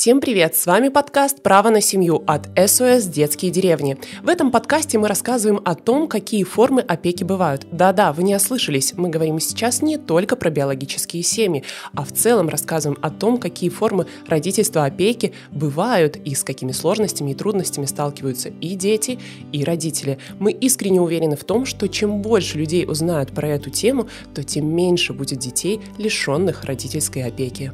[0.00, 0.54] Всем привет!
[0.54, 3.96] С вами подкаст «Право на семью» от СОС «Детские деревни».
[4.22, 7.66] В этом подкасте мы рассказываем о том, какие формы опеки бывают.
[7.72, 11.64] Да-да, вы не ослышались, мы говорим сейчас не только про биологические семьи,
[11.94, 17.32] а в целом рассказываем о том, какие формы родительства опеки бывают и с какими сложностями
[17.32, 19.18] и трудностями сталкиваются и дети,
[19.50, 20.18] и родители.
[20.38, 24.72] Мы искренне уверены в том, что чем больше людей узнают про эту тему, то тем
[24.72, 27.72] меньше будет детей, лишенных родительской опеки.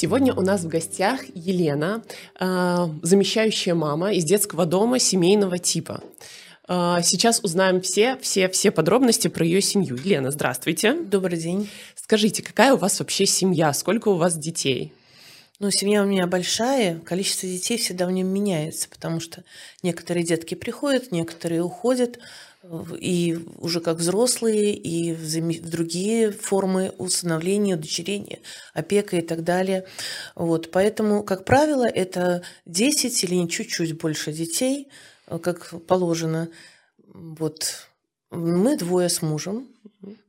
[0.00, 2.04] Сегодня у нас в гостях Елена,
[2.38, 6.04] а, замещающая мама из детского дома семейного типа.
[6.68, 9.96] А, сейчас узнаем все, все, все подробности про ее семью.
[9.96, 10.92] Елена, здравствуйте.
[10.92, 11.68] Добрый день.
[11.96, 13.72] Скажите, какая у вас вообще семья?
[13.72, 14.92] Сколько у вас детей?
[15.58, 19.42] Ну, семья у меня большая, количество детей всегда в нем меняется, потому что
[19.82, 22.20] некоторые детки приходят, некоторые уходят
[22.98, 28.40] и уже как взрослые, и в другие формы усыновления, удочерения,
[28.74, 29.86] опека и так далее.
[30.34, 30.70] Вот.
[30.70, 34.88] Поэтому, как правило, это 10 или чуть-чуть больше детей,
[35.26, 36.48] э, как положено.
[37.06, 37.88] Вот.
[38.30, 39.68] Мы двое с мужем.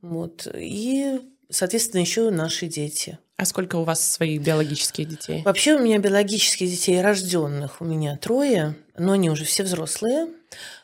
[0.00, 0.46] Вот.
[0.54, 1.20] И,
[1.50, 3.18] соответственно, еще наши дети.
[3.36, 5.42] А сколько у вас своих биологических детей?
[5.44, 10.28] Вообще у меня биологических детей рожденных у меня трое, но они уже все взрослые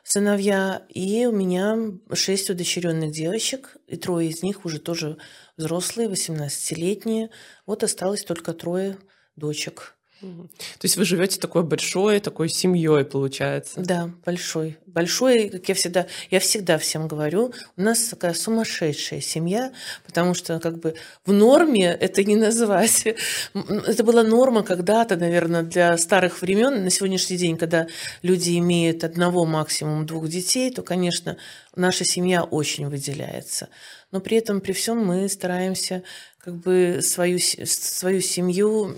[0.06, 1.76] сыновья, и у меня
[2.14, 5.18] шесть удочеренных девочек, и трое из них уже тоже
[5.56, 7.30] взрослые, 18-летние.
[7.66, 8.98] Вот осталось только трое
[9.34, 9.95] дочек.
[10.20, 13.80] То есть вы живете такой большой, такой семьей, получается?
[13.80, 14.78] Да, большой.
[14.86, 19.72] Большой, как я всегда, я всегда всем говорю, у нас такая сумасшедшая семья,
[20.06, 20.94] потому что как бы
[21.26, 23.06] в норме это не называть.
[23.54, 26.82] Это была норма когда-то, наверное, для старых времен.
[26.82, 27.86] На сегодняшний день, когда
[28.22, 31.36] люди имеют одного, максимум двух детей, то, конечно,
[31.74, 33.68] наша семья очень выделяется.
[34.12, 36.02] Но при этом, при всем мы стараемся
[36.38, 38.96] как бы свою, свою семью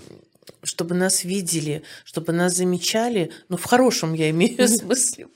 [0.63, 5.27] чтобы нас видели, чтобы нас замечали, ну, в хорошем я имею смысле.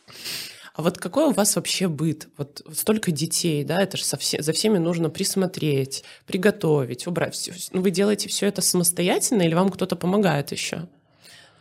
[0.76, 2.28] А вот какой у вас вообще быт?
[2.36, 7.36] Вот столько детей, да, это же все, за всеми нужно присмотреть, приготовить, убрать.
[7.36, 7.54] Все.
[7.72, 10.88] Ну, вы делаете все это самостоятельно или вам кто-то помогает еще?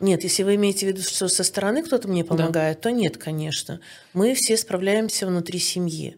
[0.00, 2.82] Нет, если вы имеете в виду, что со стороны кто-то мне помогает, да.
[2.82, 3.80] то нет, конечно.
[4.14, 6.16] Мы все справляемся внутри семьи.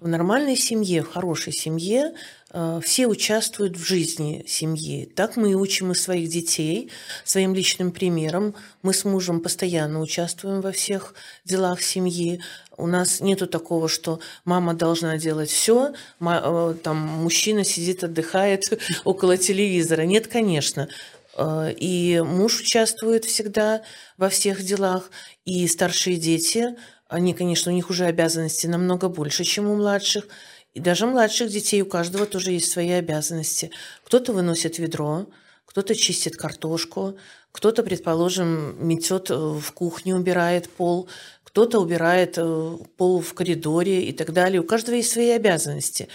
[0.00, 2.14] В нормальной семье, в хорошей семье
[2.50, 5.06] э, все участвуют в жизни семьи.
[5.14, 6.90] Так мы и учим и своих детей
[7.24, 8.56] своим личным примером.
[8.82, 12.40] Мы с мужем постоянно участвуем во всех делах семьи.
[12.76, 18.62] У нас нету такого, что мама должна делать все, э, там мужчина сидит, отдыхает
[19.04, 20.02] около телевизора.
[20.02, 20.88] Нет, конечно.
[21.36, 23.82] Э, и муж участвует всегда
[24.16, 25.12] во всех делах,
[25.44, 26.74] и старшие дети–
[27.08, 30.26] они, конечно, у них уже обязанности намного больше, чем у младших.
[30.72, 33.70] И даже младших детей у каждого тоже есть свои обязанности.
[34.04, 35.26] Кто-то выносит ведро,
[35.66, 37.16] кто-то чистит картошку,
[37.52, 41.08] кто-то, предположим, метет э, в кухне, убирает пол,
[41.44, 44.60] кто-то убирает э, пол в коридоре и так далее.
[44.60, 46.08] У каждого есть свои обязанности.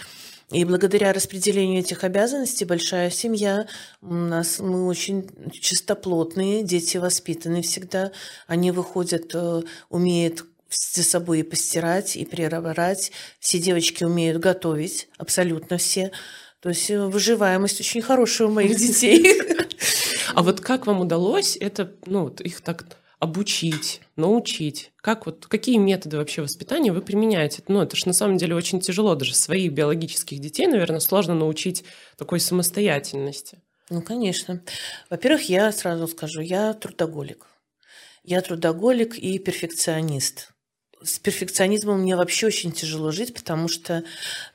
[0.50, 3.68] И благодаря распределению этих обязанностей большая семья,
[4.02, 8.10] у нас мы очень чистоплотные, дети воспитаны всегда,
[8.48, 13.12] они выходят, э, умеют за собой и постирать, и прирабрать.
[13.38, 16.12] Все девочки умеют готовить, абсолютно все.
[16.60, 19.40] То есть э, выживаемость очень хорошая у моих детей.
[20.32, 22.84] А вот как вам удалось это, ну, их так
[23.18, 24.92] обучить, научить?
[24.96, 27.62] Как вот, какие методы вообще воспитания вы применяете?
[27.66, 29.16] Ну, это же на самом деле очень тяжело.
[29.16, 31.84] Даже своих биологических детей, наверное, сложно научить
[32.16, 33.58] такой самостоятельности.
[33.90, 34.62] Ну, конечно.
[35.10, 37.46] Во-первых, я сразу скажу, я трудоголик.
[38.22, 40.49] Я трудоголик и перфекционист
[41.02, 44.04] с перфекционизмом мне вообще очень тяжело жить, потому что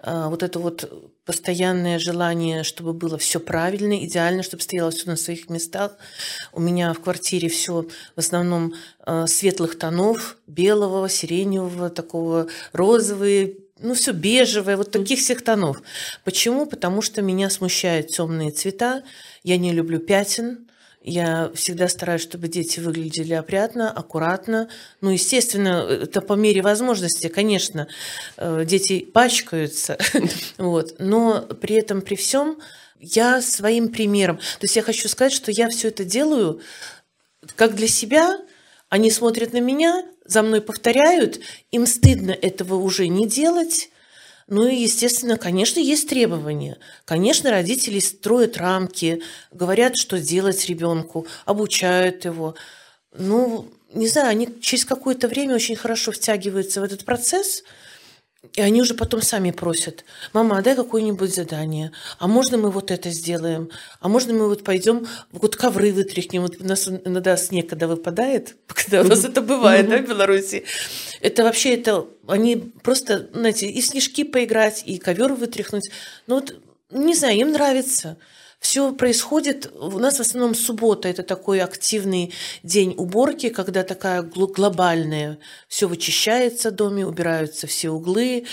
[0.01, 5.15] э, вот это вот постоянное желание, чтобы было все правильно, идеально, чтобы стояло все на
[5.15, 5.97] своих местах.
[6.53, 8.73] У меня в квартире все в основном
[9.05, 15.81] э, светлых тонов, белого, сиреневого, такого розовые, ну все бежевое, вот таких всех тонов.
[16.23, 16.65] Почему?
[16.65, 19.03] Потому что меня смущают темные цвета,
[19.43, 20.67] я не люблю пятен,
[21.07, 24.69] я всегда стараюсь, чтобы дети выглядели опрятно, аккуратно.
[25.01, 27.87] Ну, естественно, это по мере возможности, конечно,
[28.37, 29.99] э, дети пачкаются,
[30.57, 30.95] вот.
[30.97, 32.57] но при этом, при всем,
[32.99, 34.37] я своим примером.
[34.37, 36.59] То есть я хочу сказать, что я все это делаю
[37.55, 38.39] как для себя,
[38.89, 43.91] они смотрят на меня, за мной повторяют, им стыдно этого уже не делать,
[44.47, 46.77] ну и, естественно, конечно, есть требования.
[47.03, 52.55] Конечно, родители строят рамки, говорят, что делать ребенку, обучают его.
[53.17, 57.63] Ну, не знаю, они через какое-то время очень хорошо втягиваются в этот процесс.
[58.53, 62.91] и они уже потом сами просят, мама, а дай какое-нибудь задание, а можно мы вот
[62.91, 67.67] это сделаем, а можно мы вот пойдем, вот ковры вытряхнем, вот у нас иногда снег,
[67.69, 70.63] когда выпадает, когда у нас это бывает, да, в Беларуси,
[71.25, 75.89] это вообще, это, они просто, знаете, и снежки поиграть, и ковер вытряхнуть,
[76.27, 76.55] ну вот,
[76.91, 78.17] не знаю, им нравится
[78.59, 85.37] все происходит, у нас в основном суббота, это такой активный день уборки, когда такая глобальная,
[85.67, 88.45] все вычищается в доме, убираются все углы,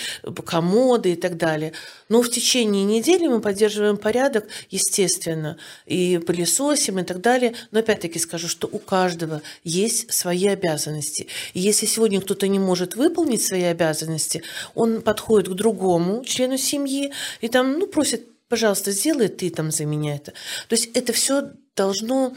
[0.45, 1.73] комоды и так далее.
[2.09, 5.57] Но в течение недели мы поддерживаем порядок, естественно,
[5.87, 7.55] и пылесосим и так далее.
[7.71, 11.29] Но опять-таки скажу, что у каждого есть свои обязанности.
[11.55, 14.43] И если сегодня кто-то не может выполнить свои обязанности,
[14.75, 19.87] он подходит к другому члену семьи и там, ну, просит пожалуйста, сделай ты там за
[19.87, 20.33] меня это.
[20.69, 22.37] То есть это все должно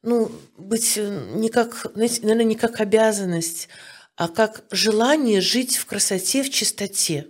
[0.00, 3.68] ну, быть э, не как, знаете, наверное, не как обязанность,
[4.16, 7.26] а как желание жить в красоте, в чистоте.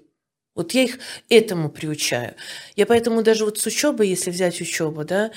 [0.57, 0.99] Вот я их
[1.29, 2.35] этому приучаю.
[2.75, 5.31] Я поэтому даже вот с учебой, если взять учебу, да,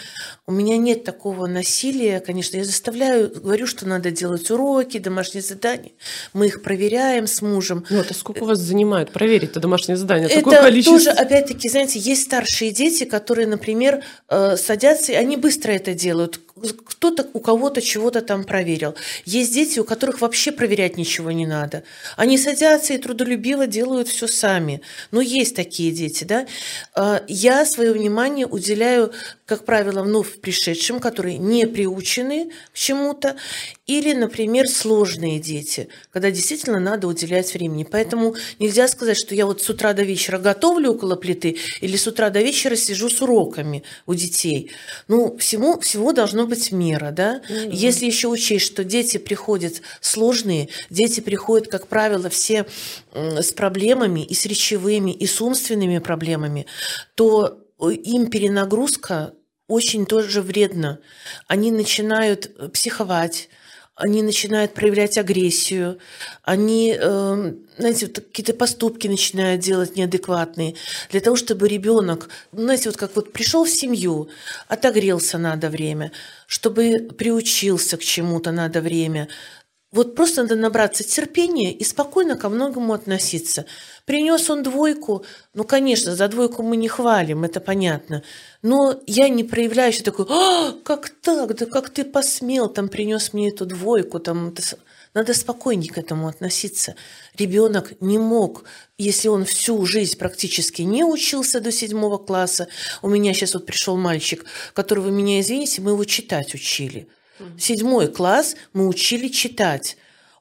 [0.47, 5.91] у меня нет такого насилия, конечно, я заставляю, говорю, что надо делать уроки, домашние задания,
[6.33, 7.85] мы их проверяем с мужем.
[7.91, 10.25] Ну, это сколько у вас занимает проверить-то домашние задания?
[10.25, 10.97] Это Такое количество...
[10.97, 16.39] тоже, опять-таки, знаете, есть старшие дети, которые, например, э, садятся, и они быстро это делают,
[16.85, 18.95] кто-то у кого-то чего-то там проверил.
[19.25, 21.83] Есть дети, у которых вообще проверять ничего не надо.
[22.15, 24.81] Они садятся и трудолюбиво делают все сами.
[25.11, 26.45] Но есть такие дети, да.
[26.95, 29.11] А, я свое внимание уделяю,
[29.53, 33.35] как правило, вновь пришедшим, которые не приучены к чему-то,
[33.85, 37.83] или, например, сложные дети, когда действительно надо уделять времени.
[37.89, 42.07] Поэтому нельзя сказать, что я вот с утра до вечера готовлю около плиты или с
[42.07, 44.71] утра до вечера сижу с уроками у детей.
[45.07, 47.43] Ну, всему, всего должно быть мера, да?
[47.47, 47.69] Mm-hmm.
[47.71, 52.65] Если еще учесть, что дети приходят сложные, дети приходят, как правило, все
[53.13, 56.65] с проблемами и с речевыми, и с умственными проблемами,
[57.13, 57.59] то
[57.91, 59.33] им перенагрузка
[59.73, 60.99] очень тоже вредна.
[61.47, 63.49] Они начинают э, психовать,
[63.95, 65.97] они начинают проявлять агрессию,
[66.43, 70.75] они, э, знаете, вот какие-то поступки начинают делать неадекватные.
[71.11, 74.29] Для того, чтобы ребенок, знаете, вот как вот пришел в семью,
[74.67, 76.11] отогрелся надо время,
[76.47, 79.27] чтобы приучился к чему-то надо время,
[79.93, 83.65] вот просто надо набраться терпения и спокойно ко многому относиться.
[84.05, 85.23] Принес он двойку,
[85.53, 88.23] ну, конечно, за двойку мы не хвалим, это понятно.
[88.63, 93.33] Но я не проявляю еще такой, а, как так, да как ты посмел, там принес
[93.33, 94.53] мне эту двойку, там.
[95.13, 96.95] Надо спокойнее к этому относиться.
[97.37, 98.63] Ребенок не мог,
[98.97, 102.67] если он всю жизнь практически не учился до седьмого класса.
[103.03, 104.43] У меня сейчас вот пришел мальчик,
[104.73, 107.07] которого меня, извините, мы его читать учили.
[107.57, 109.97] Седьмой класс мы учили читать.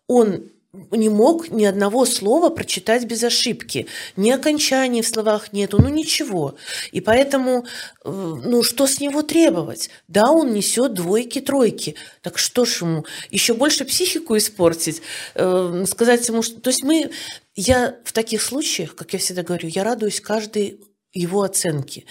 [0.07, 0.51] Он
[0.91, 3.87] не мог ни одного слова прочитать без ошибки.
[4.17, 6.55] Ни окончаний в словах нету, ну ничего.
[6.93, 7.67] И поэтому,
[8.05, 9.91] э, ну что с него требовать?
[10.09, 11.95] Да, он несет двойки, тройки.
[12.23, 15.03] Так что ж ему, еще больше психику испортить?
[15.35, 16.59] Э, сказать ему, что...
[16.61, 17.11] То есть мы...
[17.55, 20.81] Я в таких случаях, как я всегда говорю, я радуюсь каждой
[21.13, 22.07] его оценке.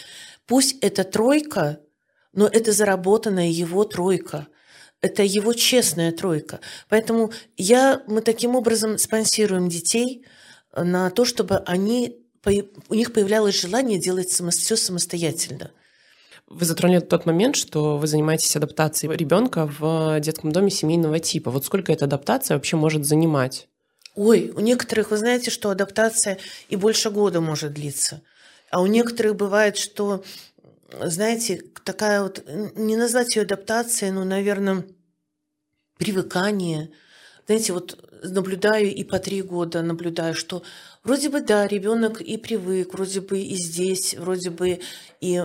[0.45, 1.80] Пусть это тройка,
[2.31, 4.48] но это заработанная его тройка–
[5.01, 6.59] это его честная тройка.
[6.89, 10.25] Поэтому я, мы таким образом спонсируем детей
[10.74, 12.18] э, на то, чтобы они,
[12.89, 15.72] у них появлялось желание делать все самостоятельно.
[16.48, 21.50] Вы затронули тот момент, что вы занимаетесь адаптацией ребенка в детском доме семейного типа.
[21.50, 23.67] Вот сколько эта адаптация вообще может занимать?
[24.15, 28.22] Ой, у некоторых, вы знаете, что адаптация и больше года может длиться.
[28.70, 30.24] А у некоторых бывает, что
[31.00, 32.43] знаете, такая вот,
[32.75, 34.86] не назвать ее адаптацией, но, наверное,
[35.98, 36.91] привыкание.
[37.45, 40.63] Знаете, вот наблюдаю и по три года наблюдаю, что
[41.03, 44.79] вроде бы, да, ребенок и привык, вроде бы и здесь, вроде бы
[45.19, 45.43] и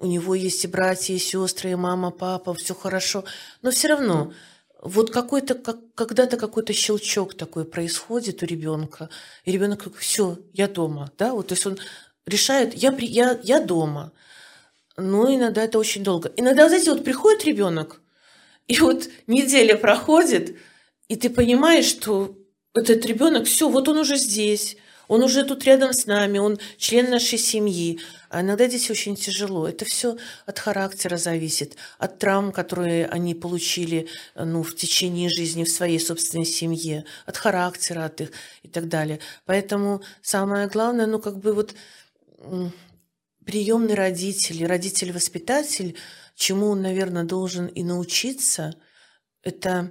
[0.00, 3.24] у него есть и братья, и сестры, и мама, папа, все хорошо,
[3.62, 4.32] но все равно
[4.80, 9.08] вот какой-то, как, когда-то какой-то щелчок такой происходит у ребенка,
[9.44, 11.78] и ребенок все, я дома, да, вот, то есть он
[12.26, 14.12] решает, я, я, я дома,
[14.98, 16.32] ну, иногда это очень долго.
[16.36, 18.00] Иногда, знаете, вот приходит ребенок,
[18.66, 20.56] и вот неделя проходит,
[21.08, 22.36] и ты понимаешь, что
[22.74, 24.76] этот ребенок, все, вот он уже здесь,
[25.06, 27.98] он уже тут рядом с нами, он член нашей семьи.
[28.28, 29.66] А иногда здесь очень тяжело.
[29.66, 35.70] Это все от характера зависит, от травм, которые они получили ну, в течение жизни в
[35.70, 39.18] своей собственной семье, от характера от их и так далее.
[39.46, 41.74] Поэтому самое главное, ну как бы вот
[43.48, 45.96] приемный родитель, родитель-воспитатель,
[46.34, 48.74] чему он, наверное, должен и научиться,
[49.42, 49.90] это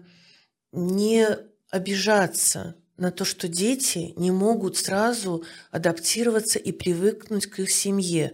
[0.72, 1.26] не
[1.72, 8.34] обижаться на то, что дети не могут сразу адаптироваться и привыкнуть к их семье.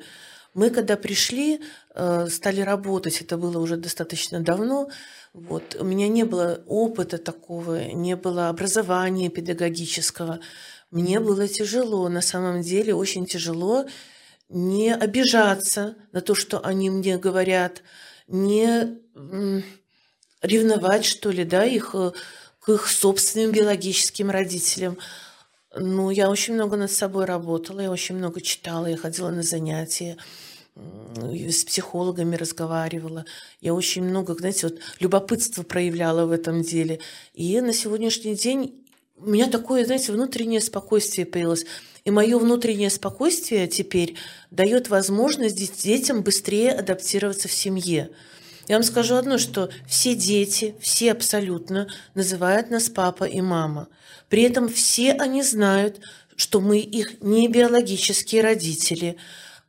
[0.53, 1.62] Мы, когда пришли,
[1.96, 4.89] э, стали работать, это было уже достаточно давно,
[5.32, 10.42] вот, у меня не было опыта такого, не было образования педагогического.
[10.92, 13.86] Мне было тяжело, на самом деле очень тяжело
[14.50, 17.82] не обижаться на то, что они мне говорят,
[18.28, 18.98] не
[20.42, 22.12] ревновать, что ли, да, их э,
[22.60, 24.98] к их собственным биологическим родителям.
[25.76, 30.18] Ну, я очень много над собой работала, я очень много читала, я ходила на занятия,
[30.76, 33.26] с психологами разговаривала.
[33.62, 37.00] Я очень много, знаете, вот любопытство проявляла в этом деле.
[37.34, 38.83] И на сегодняшний день
[39.25, 41.65] у меня такое, знаете, внутреннее спокойствие появилось.
[42.03, 44.15] И мое внутреннее спокойствие теперь
[44.51, 48.10] дает возможность детям быстрее адаптироваться в семье.
[48.68, 53.88] Я вам скажу одно, что все дети, все абсолютно называют нас папа и мама.
[54.30, 56.00] При этом все они знают,
[56.36, 59.18] что мы их не биологические родители.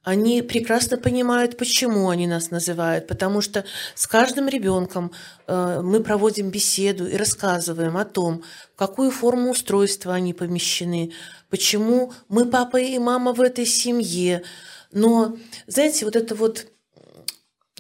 [0.05, 5.13] Они прекрасно понимают, почему они нас называют, потому что с каждым ребенком
[5.47, 8.45] э, мы проводим беседу и рассказываем о том,
[8.75, 11.13] в какую форму устройства они помещены,
[11.49, 14.43] почему мы папа и мама в этой семье.
[14.93, 16.67] Но, знаете, вот это вот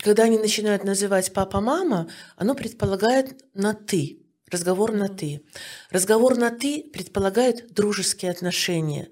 [0.04, 4.18] когда они начинают называть папа-мама, оно предполагает на «ты»,
[4.50, 5.42] разговор на «ты».
[5.90, 9.08] Разговор на «ты» предполагает дружеские отношения.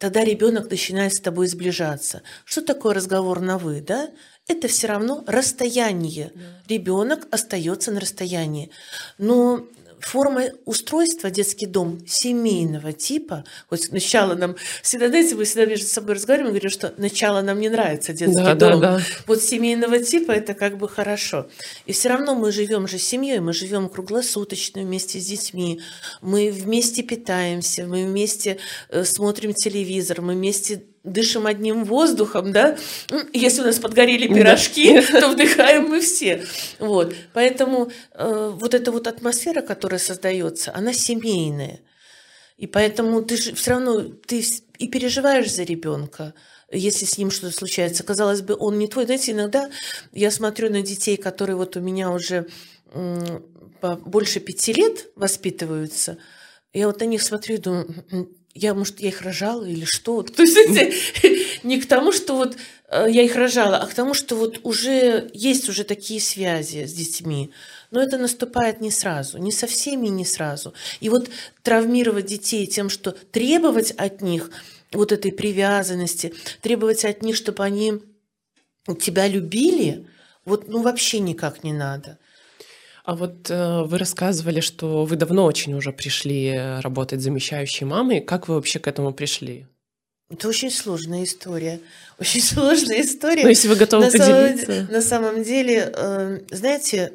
[0.00, 2.22] Тогда ребенок начинает с тобой сближаться.
[2.46, 4.08] Что такое разговор на «вы», да?
[4.48, 6.32] Это все равно расстояние.
[6.66, 8.70] Ребенок остается на расстоянии.
[9.18, 9.66] Но
[10.00, 16.14] форма устройства детский дом семейного типа, вот сначала нам, всегда, знаете, мы всегда между собой
[16.14, 18.80] разговариваем, говорим, что начало нам не нравится детский да, дом.
[18.80, 19.00] Да, да.
[19.26, 21.48] Вот семейного типа это как бы хорошо.
[21.86, 25.80] И все равно мы живем же семьей, мы живем круглосуточно вместе с детьми,
[26.20, 32.76] мы вместе питаемся, мы вместе э, смотрим телевизор, мы вместе дышим одним воздухом, да,
[33.32, 35.20] если у нас подгорели пирожки, да.
[35.20, 36.44] то вдыхаем мы все.
[36.78, 37.14] Вот.
[37.32, 41.80] Поэтому э, вот эта вот атмосфера, которая создается, она семейная.
[42.56, 44.44] И поэтому ты же все равно ты
[44.78, 46.34] и переживаешь за ребенка,
[46.70, 48.02] если с ним что-то случается.
[48.02, 49.06] Казалось бы, он не твой.
[49.06, 49.70] Знаете, иногда
[50.12, 52.46] я смотрю на детей, которые вот у меня уже
[53.82, 56.18] больше пяти лет воспитываются,
[56.72, 58.04] я вот на них смотрю и думаю,
[58.54, 60.22] я, может, я их рожала или что.
[60.22, 62.56] То есть не к тому, что вот
[62.88, 66.92] э, я их рожала, а к тому, что вот уже есть уже такие связи с
[66.92, 67.52] детьми.
[67.90, 70.74] Но это наступает не сразу, не со всеми не сразу.
[71.00, 71.28] И вот
[71.62, 74.50] травмировать детей тем, что требовать от них
[74.92, 77.94] вот этой привязанности, требовать от них, чтобы они
[79.00, 80.06] тебя любили,
[80.44, 82.18] вот ну вообще никак не надо.
[83.10, 88.20] А вот э, вы рассказывали, что вы давно очень уже пришли э, работать замещающей мамой.
[88.20, 89.66] Как вы вообще к этому пришли?
[90.30, 91.80] Это очень сложная история.
[92.20, 93.42] Очень сложная история.
[93.42, 94.64] Но ну, если вы готовы на поделиться.
[94.64, 97.14] Самом, на самом деле, э, знаете,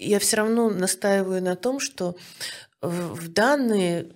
[0.00, 2.16] я все равно настаиваю на том, что
[2.82, 4.08] в данные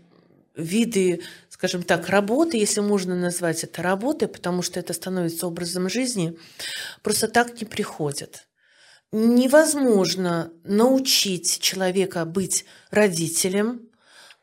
[0.56, 6.36] виды, скажем так, работы, если можно назвать это работой, потому что это становится образом жизни,
[7.00, 8.44] просто так не приходят
[9.12, 13.88] невозможно научить человека быть родителем,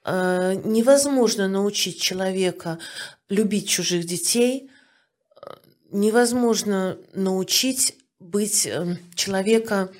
[0.05, 2.77] э, невозможно научить человека
[3.29, 4.69] любить чужих детей,
[5.41, 5.55] э,
[5.91, 9.91] невозможно научить быть э, человека,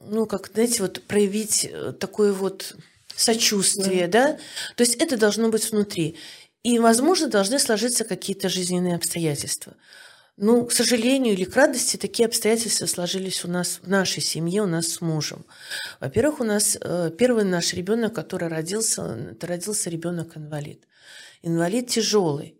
[0.00, 2.76] ну, как, знаете, вот проявить такое вот
[3.14, 4.32] сочувствие, да.
[4.32, 4.38] да?
[4.74, 6.16] То есть это должно быть внутри.
[6.62, 9.74] И, возможно, должны сложиться какие-то жизненные обстоятельства.
[10.38, 14.66] Ну, к сожалению или к радости, такие обстоятельства сложились у нас в нашей семье, у
[14.66, 15.46] нас с мужем.
[15.98, 20.86] Во-первых, у нас э, первый наш ребенок, который родился, это родился ребенок инвалид.
[21.40, 22.54] Инвалид тяжелый.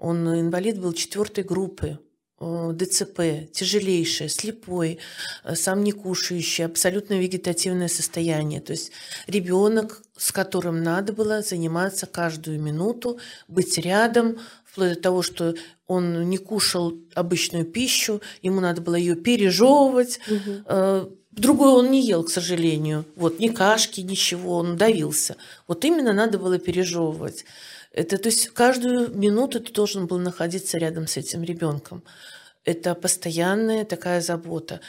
[0.00, 2.00] Он инвалид был четвертой группы,
[2.40, 4.98] э, ДЦП, тяжелейшее, слепой,
[5.44, 8.60] э, сам не кушающий, абсолютно вегетативное состояние.
[8.60, 8.90] То есть
[9.28, 15.54] ребенок, с которым надо было заниматься каждую минуту, быть рядом, вплоть до того, что
[15.86, 20.20] он не кушал обычную пищу, ему надо было ее пережевывать.
[20.28, 21.16] Угу.
[21.32, 23.04] Другой он не ел, к сожалению.
[23.16, 25.36] Вот ни кашки, ничего, он давился.
[25.66, 27.44] Вот именно надо было пережевывать.
[27.92, 32.02] Это, то есть каждую минуту ты должен был находиться рядом с этим ребенком.
[32.64, 34.80] Это постоянная такая забота.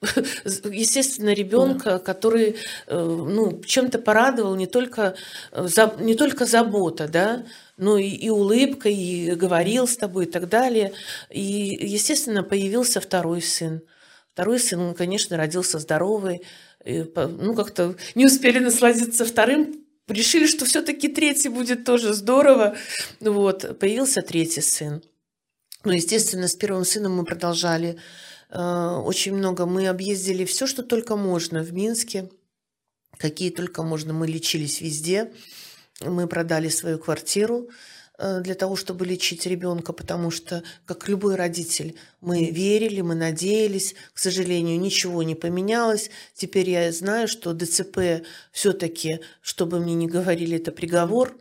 [0.00, 1.98] Естественно, ребенка, да.
[1.98, 5.16] который э, ну, чем-то порадовал не только,
[5.50, 5.66] э,
[5.98, 7.44] не только забота, да,
[7.76, 10.92] ну и, и улыбка, и говорил с тобой и так далее.
[11.30, 11.42] И,
[11.80, 13.82] естественно, появился второй сын.
[14.32, 16.42] Второй сын, он, конечно, родился здоровый.
[16.84, 22.76] И, ну, как-то не успели насладиться вторым решили, что все-таки третий будет тоже здорово.
[23.20, 25.02] Вот, появился третий сын.
[25.84, 27.98] Ну, естественно, с первым сыном мы продолжали
[28.50, 29.66] очень много.
[29.66, 32.30] Мы объездили все, что только можно в Минске.
[33.18, 34.12] Какие только можно.
[34.12, 35.32] Мы лечились везде.
[36.00, 37.68] Мы продали свою квартиру
[38.18, 43.96] э, для того, чтобы лечить ребенка, потому что, как любой родитель, мы верили, мы надеялись.
[44.14, 46.10] К сожалению, ничего не поменялось.
[46.34, 51.36] Теперь я знаю, что ДЦП все-таки, чтобы мне не говорили, это приговор.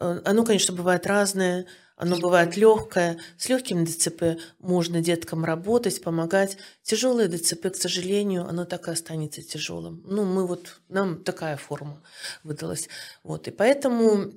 [0.00, 1.66] Э, оно, конечно, бывает разное.
[1.98, 3.18] Оно бывает легкое.
[3.36, 6.56] С легким ДЦП можно деткам работать, помогать.
[6.84, 10.00] Тяжелое ДЦП, к сожалению, оно так и останется тяжелым.
[10.06, 12.00] Ну, мы вот, нам такая форма
[12.44, 12.88] выдалась.
[13.24, 14.32] Вот, и поэтому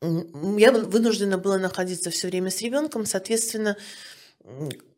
[0.00, 3.76] я вынуждена была находиться все время с ребенком, соответственно,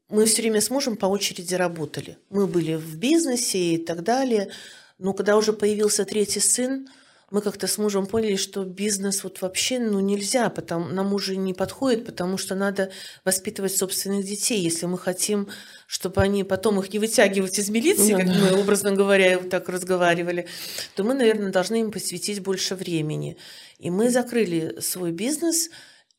[0.09, 2.19] мы все время с мужем по очереди работали.
[2.29, 4.50] Мы были в бизнесе и так далее.
[4.99, 6.87] Но когда уже появился третий сын,
[7.33, 11.55] мы как-то с мужем поняли, что бизнес вот вообще ну, нельзя, потому, нам уже не
[11.55, 12.91] подходит, потому что надо
[13.25, 14.61] воспитывать собственных детей.
[14.61, 15.49] Если мы хотим,
[15.87, 20.47] чтобы они потом их не вытягивать из милиции, ну, как мы, образно говоря, так разговаривали,
[20.95, 23.39] то мы, наверное, должны им посвятить больше времени.
[23.79, 25.71] И мы закрыли свой бизнес,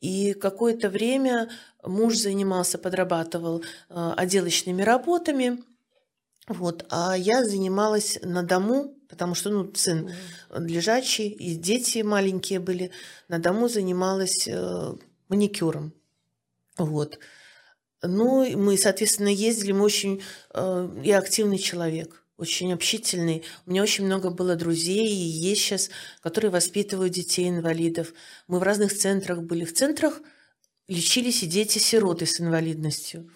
[0.01, 1.49] и какое-то время
[1.83, 5.63] муж занимался, подрабатывал э, отделочными работами,
[6.47, 10.09] вот, а я занималась на дому потому что ну, сын
[10.49, 12.89] лежачий, и дети маленькие были.
[13.27, 14.93] На дому занималась э,
[15.29, 15.93] маникюром.
[16.79, 17.19] Вот.
[18.01, 20.23] Ну, мы, соответственно, ездили, мы очень...
[20.55, 23.43] Э, я активный человек, очень общительный.
[23.67, 25.91] У меня очень много было друзей, и есть сейчас,
[26.21, 28.13] которые воспитывают детей-инвалидов.
[28.47, 29.63] Мы в разных центрах были.
[29.63, 30.21] В центрах
[30.87, 33.29] лечились и дети-сироты с инвалидностью.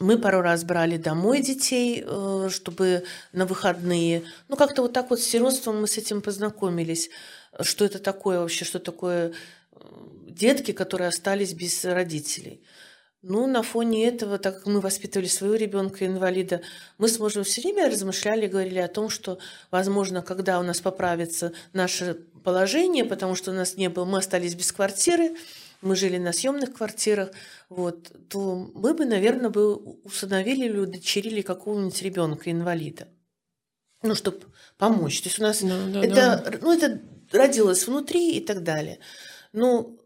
[0.00, 3.04] Мы пару раз брали домой детей, э, чтобы
[3.34, 4.24] на выходные.
[4.48, 7.10] Ну, как-то вот так вот с сиротством мы с этим познакомились.
[7.60, 9.34] Что это такое вообще, что такое
[9.72, 9.78] э,
[10.26, 12.62] детки, которые остались без родителей.
[13.20, 16.62] Ну, на фоне этого, так как мы воспитывали своего ребенка-инвалида,
[16.96, 19.38] мы с мужем все время размышляли, говорили о том, что,
[19.70, 24.54] возможно, когда у нас поправится наше положение, потому что у нас не было, мы остались
[24.54, 25.36] без квартиры,
[25.82, 27.30] мы жили на съемных квартирах,
[27.68, 33.08] вот, то мы бы, наверное, бы усыновили или удочерили какого-нибудь ребенка инвалида.
[34.02, 34.40] Ну, чтобы
[34.78, 35.20] помочь.
[35.22, 36.14] То есть у нас да, да, это,
[36.50, 36.58] да.
[36.62, 38.98] ну, это родилось внутри и так далее.
[39.52, 39.96] Но,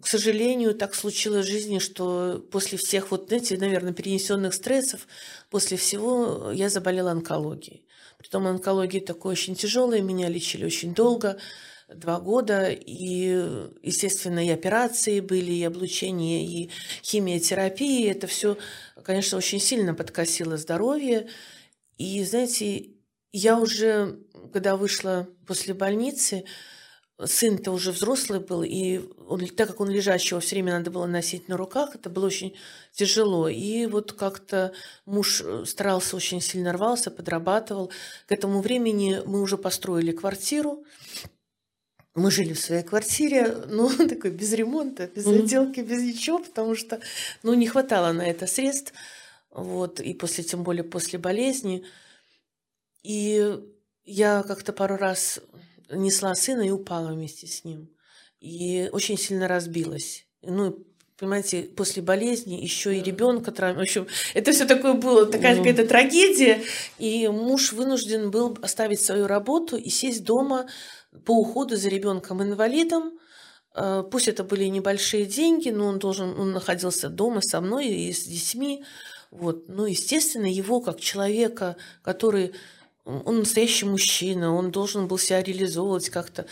[0.00, 5.06] к сожалению, так случилось в жизни, что после всех вот, знаете, наверное, перенесенных стрессов,
[5.50, 7.86] после всего я заболела онкологией.
[8.18, 11.38] Притом онкология такой очень тяжелая, меня лечили очень долго
[11.94, 13.26] два года, и,
[13.82, 16.70] естественно, и операции были, и облучение, и
[17.02, 18.12] химиотерапия.
[18.12, 18.58] Это все,
[19.02, 21.28] конечно, очень сильно подкосило здоровье.
[21.96, 22.90] И, знаете,
[23.32, 24.20] я уже,
[24.52, 26.44] когда вышла после больницы,
[27.24, 31.06] сын-то уже взрослый был, и он, так как он лежачий, его все время надо было
[31.06, 32.54] носить на руках, это было очень
[32.92, 33.48] тяжело.
[33.48, 34.72] И вот как-то
[35.04, 37.90] муж старался, очень сильно рвался, подрабатывал.
[38.26, 40.84] К этому времени мы уже построили квартиру,
[42.14, 45.38] мы жили в своей квартире, ну, такой без ремонта, без mm-hmm.
[45.38, 47.00] отделки, без ничего, потому что,
[47.42, 48.92] ну, не хватало на это средств,
[49.50, 51.84] вот, и после, тем более после болезни.
[53.02, 53.58] И
[54.04, 55.40] я как-то пару раз
[55.90, 57.90] несла сына и упала вместе с ним.
[58.40, 60.26] И очень сильно разбилась.
[60.42, 60.86] Ну,
[61.18, 63.78] понимаете, после болезни еще и ребенка травм.
[63.78, 65.58] В общем, это все такое было, такая mm.
[65.58, 66.62] какая-то трагедия.
[66.98, 70.68] И муж вынужден был оставить свою работу и сесть дома
[71.24, 73.18] по уходу за ребенком-инвалидом.
[73.74, 78.12] Э, пусть это были небольшие деньги, но он должен, он находился дома со мной и
[78.12, 78.84] с детьми.
[79.30, 79.68] Вот.
[79.68, 82.54] Ну, естественно, его как человека, который
[83.08, 86.46] он настоящий мужчина, он должен был себя реализовывать как-то.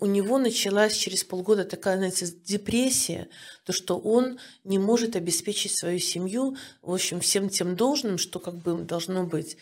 [0.00, 3.28] У него началась через полгода такая, знаете, депрессия,
[3.64, 8.54] то, что он не может обеспечить свою семью, в общем, всем тем должным, что как
[8.56, 9.56] бы должно быть.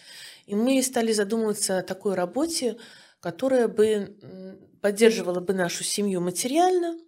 [0.46, 2.76] И мы стали задумываться о такой работе,
[3.22, 6.98] которая бы поддерживала бы нашу семью материально,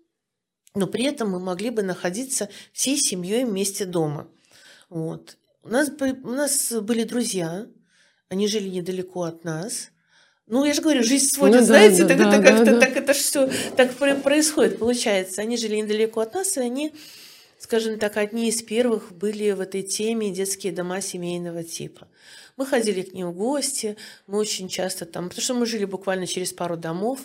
[0.74, 4.28] но при этом мы могли бы находиться всей семьей вместе дома.
[4.88, 5.36] Вот.
[5.64, 7.66] У, нас, у нас были друзья,
[8.28, 9.90] они жили недалеко от нас.
[10.46, 12.80] Ну, я же говорю, жизнь сводит, ну, знаете, да, так, да, это да, как-то, да.
[12.80, 15.42] так это все так происходит, получается.
[15.42, 16.94] Они жили недалеко от нас, и они,
[17.58, 22.08] скажем так, одни из первых были в этой теме детские дома семейного типа.
[22.56, 26.26] Мы ходили к ним в гости, мы очень часто там, потому что мы жили буквально
[26.26, 27.20] через пару домов,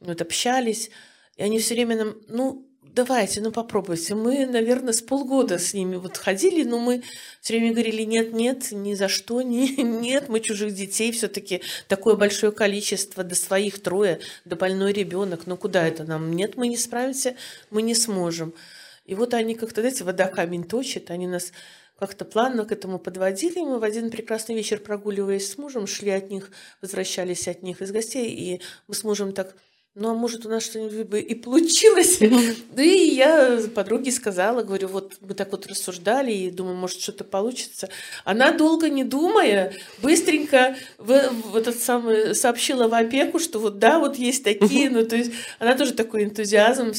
[0.00, 0.90] вот общались,
[1.36, 4.14] и они все время нам, ну, давайте, ну попробуйте.
[4.14, 7.02] Мы, наверное, с полгода с ними вот ходили, но мы
[7.40, 12.16] все время говорили, нет, нет, ни за что, ни, нет, мы чужих детей все-таки такое
[12.16, 16.32] большое количество, до своих трое, до больной ребенок, ну куда это нам?
[16.32, 17.34] Нет, мы не справимся,
[17.70, 18.54] мы не сможем.
[19.04, 21.52] И вот они как-то, знаете, вода камень точит, они нас
[22.02, 23.60] как-то плавно к этому подводили.
[23.60, 27.92] Мы в один прекрасный вечер, прогуливаясь с мужем, шли от них, возвращались от них из
[27.92, 29.54] гостей, и мы с мужем так
[29.94, 32.18] ну, а может, у нас что-нибудь бы и получилось.
[32.70, 37.24] Да и я подруге сказала, говорю, вот мы так вот рассуждали, и думаю, может, что-то
[37.24, 37.90] получится.
[38.24, 41.12] Она, долго не думая, быстренько в,
[41.50, 45.32] в этот самый, сообщила в опеку, что вот да, вот есть такие, ну, то есть
[45.58, 46.94] она тоже такой энтузиазм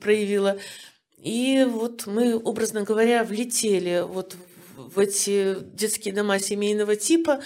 [0.00, 0.58] проявила.
[1.24, 4.36] И вот мы, образно говоря, влетели вот
[4.76, 7.40] в эти детские дома семейного типа,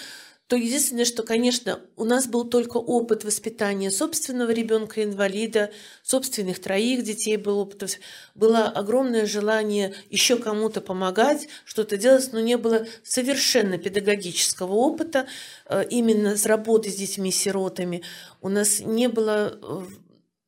[0.47, 5.71] то единственное, что, конечно, у нас был только опыт воспитания собственного ребенка-инвалида,
[6.03, 7.99] собственных троих детей был опыт.
[8.35, 15.27] Было огромное желание еще кому-то помогать, что-то делать, но не было совершенно педагогического опыта
[15.67, 18.01] э, именно с работы с детьми-сиротами.
[18.41, 19.81] У нас не было э,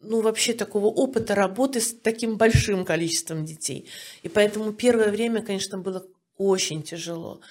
[0.02, 3.90] ну, вообще такого опыта работы с таким большим количеством детей.
[4.24, 6.06] И поэтому первое время, конечно, было
[6.38, 7.42] очень тяжело.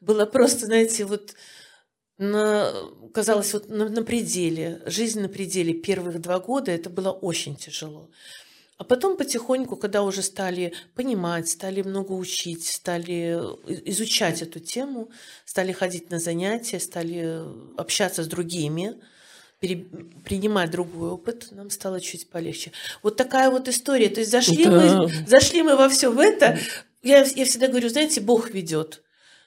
[0.00, 1.34] Было просто, знаете, вот
[2.18, 2.72] на,
[3.14, 8.10] казалось, вот на, на пределе, жизнь на пределе первых два года, это было очень тяжело.
[8.76, 13.36] А потом потихоньку, когда уже стали понимать, стали много учить, стали
[13.90, 15.10] изучать эту тему,
[15.44, 17.42] стали ходить на занятия, стали
[17.76, 18.94] общаться с другими,
[19.60, 22.72] принимать другой опыт, нам стало чуть полегче.
[23.02, 24.08] Вот такая вот история.
[24.08, 24.70] То есть зашли, да.
[24.70, 26.58] мы, зашли мы во все в это.
[27.02, 29.02] Я, я всегда говорю, знаете, Бог ведет.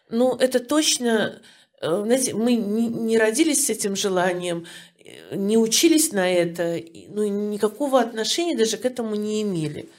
[0.10, 1.41] Ну, это точно
[1.82, 4.65] Э, знаете, мы не родились с этим желанием,
[5.04, 9.89] э, не учились на это, ну, никакого отношения даже к этому не имели.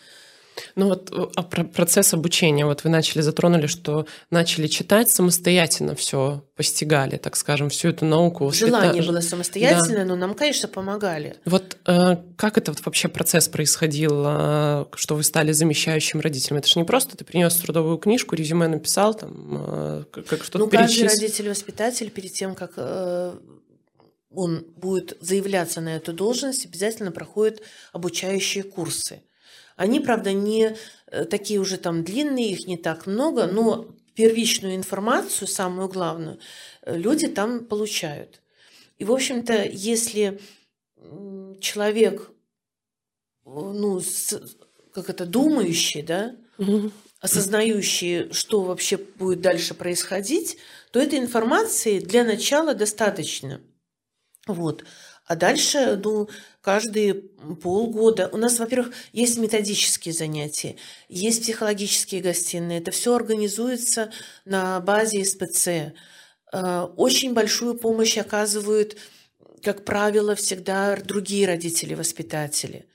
[0.77, 6.45] Ну вот э, а процесс обучения, вот вы начали, затронули, что начали читать самостоятельно все,
[6.57, 8.51] постигали, так скажем, всю эту науку.
[8.53, 10.05] Желание было самостоятельно, да.
[10.05, 11.37] но нам, конечно, помогали.
[11.45, 16.59] Вот э, как этот вообще процесс происходил, э, что вы стали замещающим родителем?
[16.59, 20.69] Это же не просто ты принес трудовую книжку, резюме написал, там, э, как что-то Ну,
[20.69, 23.35] каждый родитель-воспитатель перед тем, как э,
[24.35, 27.62] он будет заявляться на эту должность, обязательно проходит
[27.93, 29.23] обучающие курсы.
[29.77, 35.49] Они, правда, не э, такие уже там длинные, их не так много, но первичную информацию,
[35.49, 36.39] самую главную,
[36.83, 38.41] э, люди там получают.
[38.99, 40.41] И, в общем-то, если
[41.61, 42.31] человек,
[43.45, 44.01] ну,
[44.93, 46.37] как это, думающий, да,
[47.21, 50.59] осознающий, что вообще будет дальше происходить,
[50.91, 53.61] то этой информации для начала достаточно.
[54.47, 54.85] Вот.
[55.25, 56.29] А дальше, ну,
[56.61, 58.29] каждые полгода.
[58.33, 60.77] У нас, во-первых, есть методические занятия,
[61.09, 62.81] есть психологические гостиные.
[62.81, 64.13] Это все организуется
[64.45, 65.95] на базе СПЦ.
[66.53, 68.97] Э, очень большую помощь оказывают,
[69.63, 72.87] как правило, всегда другие родители-воспитатели.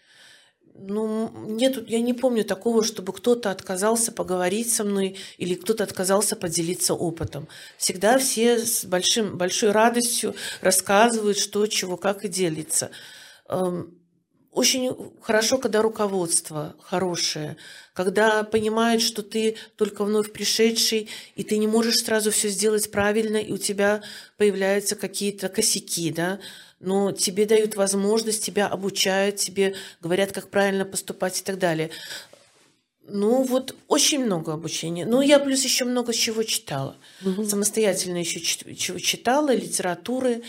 [0.79, 6.35] Ну, нет, я не помню такого, чтобы кто-то отказался поговорить со мной или кто-то отказался
[6.35, 7.47] поделиться опытом.
[7.77, 12.91] Всегда все с большим, большой радостью рассказывают, что, чего, как и делится.
[13.49, 13.97] Эм,
[14.51, 17.57] очень хорошо, когда руководство хорошее,
[17.93, 23.37] когда понимают, что ты только вновь пришедший, и ты не можешь сразу все сделать правильно,
[23.37, 24.01] и у тебя
[24.37, 26.39] появляются какие-то косяки, да,
[26.79, 31.89] но тебе дают возможность, тебя обучают, тебе говорят, как правильно поступать и так далее.
[33.09, 35.05] Ну, вот очень много обучения.
[35.05, 36.97] Ну, я плюс еще много чего читала.
[37.25, 37.45] Угу.
[37.45, 40.43] Самостоятельно еще чего читала, литературы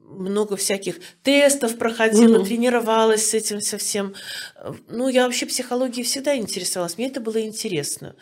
[0.00, 4.14] много всяких тестов проходила, mm тренировалась с этим совсем.
[4.88, 8.14] Ну, я вообще психологией всегда интересовалась, мне это было интересно.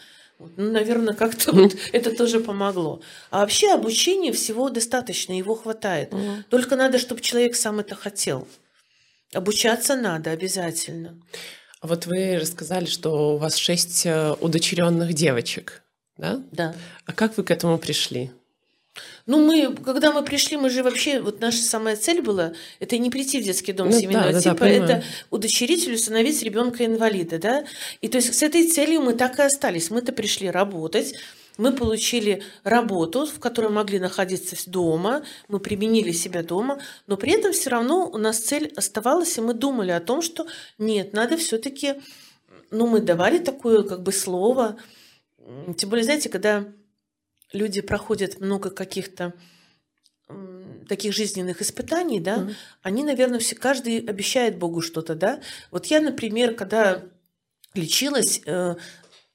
[0.57, 3.01] Ну, наверное, как-то вот это тоже помогло.
[3.31, 6.13] А вообще обучение всего достаточно, его хватает.
[6.13, 8.47] mm Только надо, чтобы человек сам это хотел.
[9.35, 11.21] Обучаться надо обязательно.
[11.81, 15.83] А вот вы рассказали, что у вас шесть э, удочеренных девочек,
[16.17, 16.41] да?
[16.53, 16.75] Да.
[17.07, 18.31] А как вы к этому пришли?
[19.27, 23.09] Ну, мы, когда мы пришли, мы же вообще, вот наша самая цель была, это не
[23.11, 27.39] прийти в детский дом ну, семейного да, типа, да, это удочерить или установить ребенка инвалида,
[27.39, 27.65] да.
[28.01, 29.91] И то есть с этой целью мы так и остались.
[29.91, 31.15] Мы-то пришли работать,
[31.57, 37.53] мы получили работу, в которой могли находиться дома, мы применили себя дома, но при этом
[37.53, 40.47] все равно у нас цель оставалась, и мы думали о том, что
[40.79, 41.95] нет, надо все-таки,
[42.71, 44.77] ну, мы давали такое как бы слово,
[45.77, 46.67] тем более, знаете, когда
[47.53, 49.35] люди проходят много каких-то
[50.89, 52.55] таких жизненных испытаний, да, mm-hmm.
[52.83, 55.41] они, наверное, все, каждый обещает Богу что-то, да.
[55.71, 57.03] Вот я, например, когда
[57.75, 58.77] лечилась, э,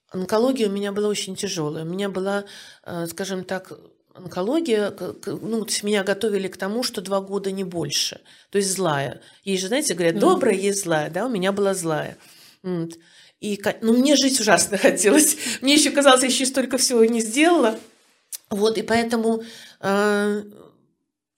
[0.09, 1.83] онкология у меня была очень тяжелая.
[1.83, 2.45] У меня была,
[2.83, 3.71] э, скажем так,
[4.13, 4.91] онкология,
[5.25, 8.21] ну, то есть меня готовили к тому, что два года не больше.
[8.49, 9.21] То есть злая.
[9.43, 12.17] Есть же, знаете, говорят, добрая, есть злая, да, у меня была злая.
[13.39, 15.37] И, ну, мне жить ужасно хотелось.
[15.61, 17.79] Мне еще казалось, я еще столько всего не сделала.
[18.49, 19.43] Вот, и поэтому
[19.81, 20.43] э,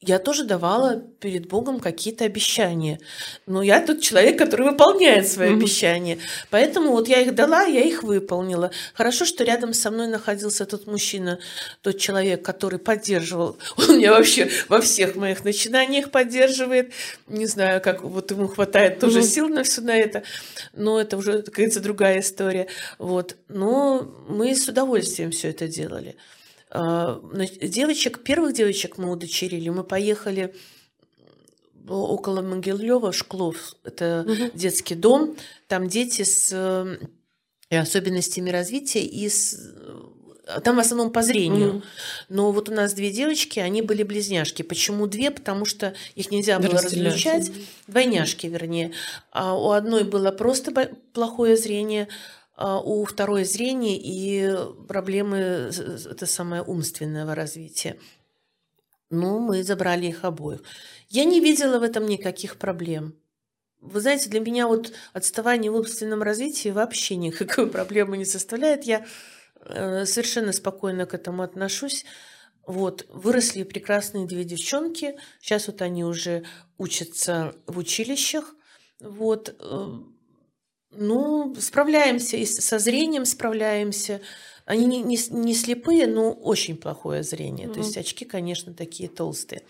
[0.02, 3.02] я тоже давала перед Богом какие-то обещания.
[3.46, 5.56] Но я тот человек, который выполняет свои mm-hmm.
[5.56, 6.20] обещания.
[6.50, 8.72] Поэтому вот я их дала, я их выполнила.
[8.94, 11.40] Хорошо, что рядом со мной находился тот мужчина,
[11.82, 13.58] тот человек, который поддерживал.
[13.78, 16.94] Он меня вообще во всех моих начинаниях поддерживает.
[17.28, 19.24] Не знаю, как вот ему хватает тоже mm-hmm.
[19.24, 20.24] сил на все на это.
[20.72, 22.68] Но это уже, как говорится, другая история.
[23.00, 23.36] Вот.
[23.50, 26.16] Но мы с удовольствием все это делали.
[26.72, 27.22] А,
[27.62, 29.70] девочек, первых девочек мы удочерили.
[29.70, 30.54] Мы поехали
[31.88, 33.76] около Могилева, Шклов.
[33.84, 34.52] Это угу.
[34.54, 35.36] детский дом.
[35.68, 36.98] Там дети с э,
[37.76, 41.70] особенностями развития и с э, там в основном по зрению.
[41.70, 41.84] Mm.
[42.30, 44.64] Но вот у нас две девочки, они были близняшки.
[44.64, 45.32] Почему две?
[45.32, 47.52] Потому что их нельзя было различать.
[47.88, 48.92] Двойняшки, вернее.
[49.32, 50.72] А у одной было просто
[51.14, 52.08] плохое зрение,
[52.60, 54.54] у второе зрение и
[54.88, 57.98] проблемы, это самое умственного развития.
[59.10, 60.62] Ну, мы забрали их обоих.
[61.08, 63.16] Я не видела в этом никаких проблем.
[63.82, 68.84] Вы знаете, для меня вот отставание в умственном развитии вообще никакой проблемы не составляет.
[68.84, 69.06] Я
[69.62, 72.06] э, совершенно спокойно к этому отношусь.
[72.68, 75.16] Вот, выросли прекрасные две девчонки.
[75.40, 76.44] Сейчас вот они уже
[76.78, 78.54] учатся в училищах.
[79.00, 79.88] Вот, э,
[80.92, 84.22] ну, справляемся, и со зрением справляемся.
[84.66, 87.68] Они не, не, не слепые, но очень плохое зрение.
[87.68, 87.74] Mm-hmm.
[87.74, 89.64] То есть очки, конечно, такие толстые.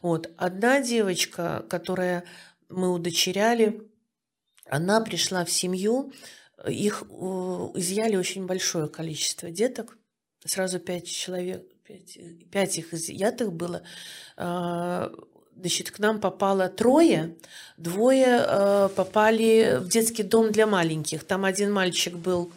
[0.00, 0.30] Вот.
[0.36, 2.24] Одна девочка, которая
[2.68, 3.88] мы удочеряли,
[4.64, 6.12] она пришла в семью,
[6.66, 7.02] их
[7.74, 9.96] изъяли очень большое количество деток,
[10.44, 12.18] сразу пять человек, пять,
[12.50, 13.82] пять их изъятых было.
[15.60, 17.34] Значит, к нам попало трое,
[17.76, 21.24] двое э, попали в детский дом для маленьких.
[21.24, 22.52] Там один мальчик был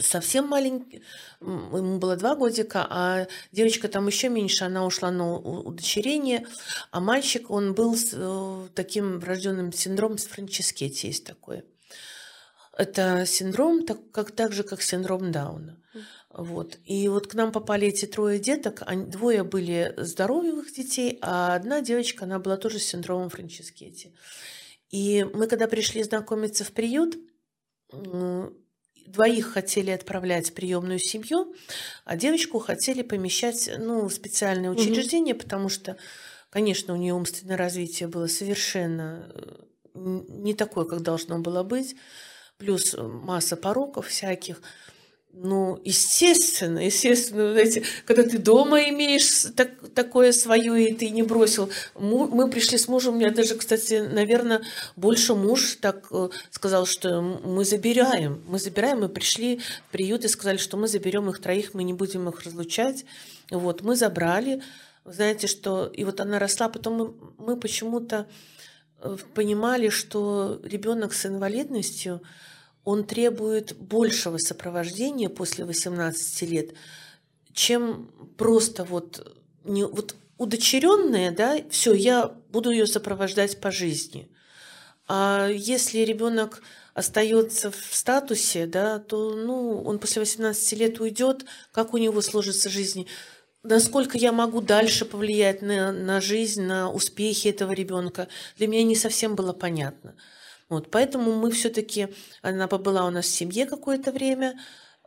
[0.00, 1.02] совсем маленький,
[1.40, 6.46] ему было два годика, а девочка там еще меньше, она ушла на удочерение,
[6.90, 11.62] а мальчик, он был с э, таким врожденным синдромом с Франческетти, есть такое.
[12.76, 15.76] Это синдром, так, как, так же, как синдром Дауна.
[16.34, 16.78] Вот.
[16.84, 18.82] И вот к нам попали эти трое деток.
[18.86, 24.14] Они, двое были здоровых детей, а одна девочка, она была тоже с синдромом Франческетти.
[24.90, 27.18] И мы, когда пришли знакомиться в приют,
[29.06, 31.54] двоих хотели отправлять в приемную семью,
[32.04, 35.42] а девочку хотели помещать ну, в специальное учреждение, угу.
[35.42, 35.98] потому что,
[36.48, 39.64] конечно, у нее умственное развитие было совершенно э,
[39.94, 41.94] не такое, как должно было быть,
[42.56, 44.62] плюс масса пороков всяких–
[45.34, 51.70] ну, естественно, естественно, знаете, когда ты дома имеешь так, такое свое, и ты не бросил.
[51.98, 54.60] Мы пришли с мужем, у меня даже, кстати, наверное,
[54.94, 58.42] больше муж так э, сказал, что мы забираем.
[58.46, 61.94] Мы забираем, мы пришли в приют и сказали, что мы заберем их троих, мы не
[61.94, 63.06] будем их разлучать.
[63.50, 64.62] Вот, мы забрали.
[65.06, 65.86] Знаете, что...
[65.86, 68.28] И вот она росла, потом мы, мы почему-то
[69.00, 72.20] э, понимали, что ребенок с инвалидностью,
[72.84, 76.74] он требует большего сопровождения после 18 лет,
[77.52, 84.28] чем просто вот, не, вот удочеренная, да, все, я буду ее сопровождать по жизни.
[85.06, 86.62] А если ребенок
[86.94, 92.68] остается в статусе, да, то ну, он после 18 лет уйдет, как у него сложится
[92.68, 93.06] жизнь,
[93.62, 98.96] насколько я могу дальше повлиять на, на жизнь, на успехи этого ребенка, для меня не
[98.96, 100.14] совсем было понятно.
[100.72, 102.08] Вот, поэтому мы все-таки,
[102.40, 104.58] она побыла у нас в семье какое-то время,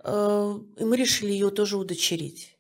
[0.04, 2.60] э, и мы решили ее тоже удочерить.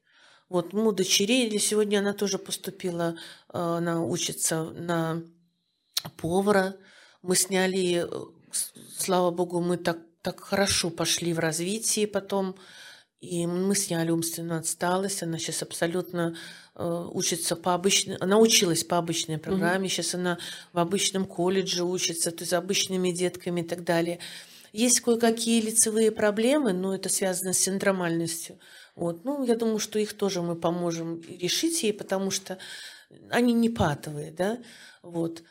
[0.49, 3.15] Вот, мы удочерили, сегодня она тоже поступила,
[3.53, 5.21] э, она учится на
[6.17, 6.77] повара.
[7.21, 8.25] Мы сняли, э,
[8.97, 12.55] слава богу, мы так, так хорошо пошли в развитии потом,
[13.19, 16.35] и мы сняли умственную отсталость, она сейчас абсолютно
[16.75, 19.91] учится по обычной, она училась по обычной программе, mm-hmm.
[19.91, 20.37] сейчас она
[20.73, 24.19] в обычном колледже учится, то есть обычными детками и так далее.
[24.73, 28.59] Есть кое-какие лицевые проблемы, но это связано с синдромальностью.
[28.95, 29.23] Вот.
[29.23, 32.57] Ну, я думаю, что их тоже мы поможем решить ей, потому что
[33.29, 34.57] они не патовые, да,
[35.01, 35.43] вот.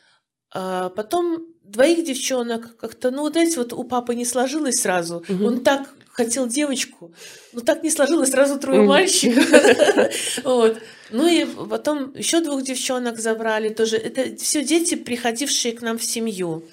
[0.53, 5.23] А потом двоих девчонок как-то, ну, знаете, вот у папы не сложилось сразу.
[5.27, 5.43] Угу.
[5.43, 7.13] Он так хотел девочку,
[7.51, 9.45] но так не сложилось, сразу трое мальчиков.
[10.43, 10.79] Вот.
[11.11, 13.97] Ну и потом еще двух девчонок забрали тоже.
[13.97, 16.63] Это все дети, приходившие к нам в семью.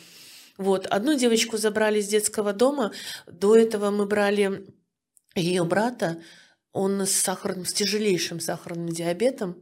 [0.58, 0.86] Вот.
[0.86, 2.92] Одну девочку забрали из детского дома.
[3.26, 4.64] До этого мы брали
[5.34, 6.22] ее брата.
[6.72, 9.56] Он с сахарным, с тяжелейшим сахарным диабетом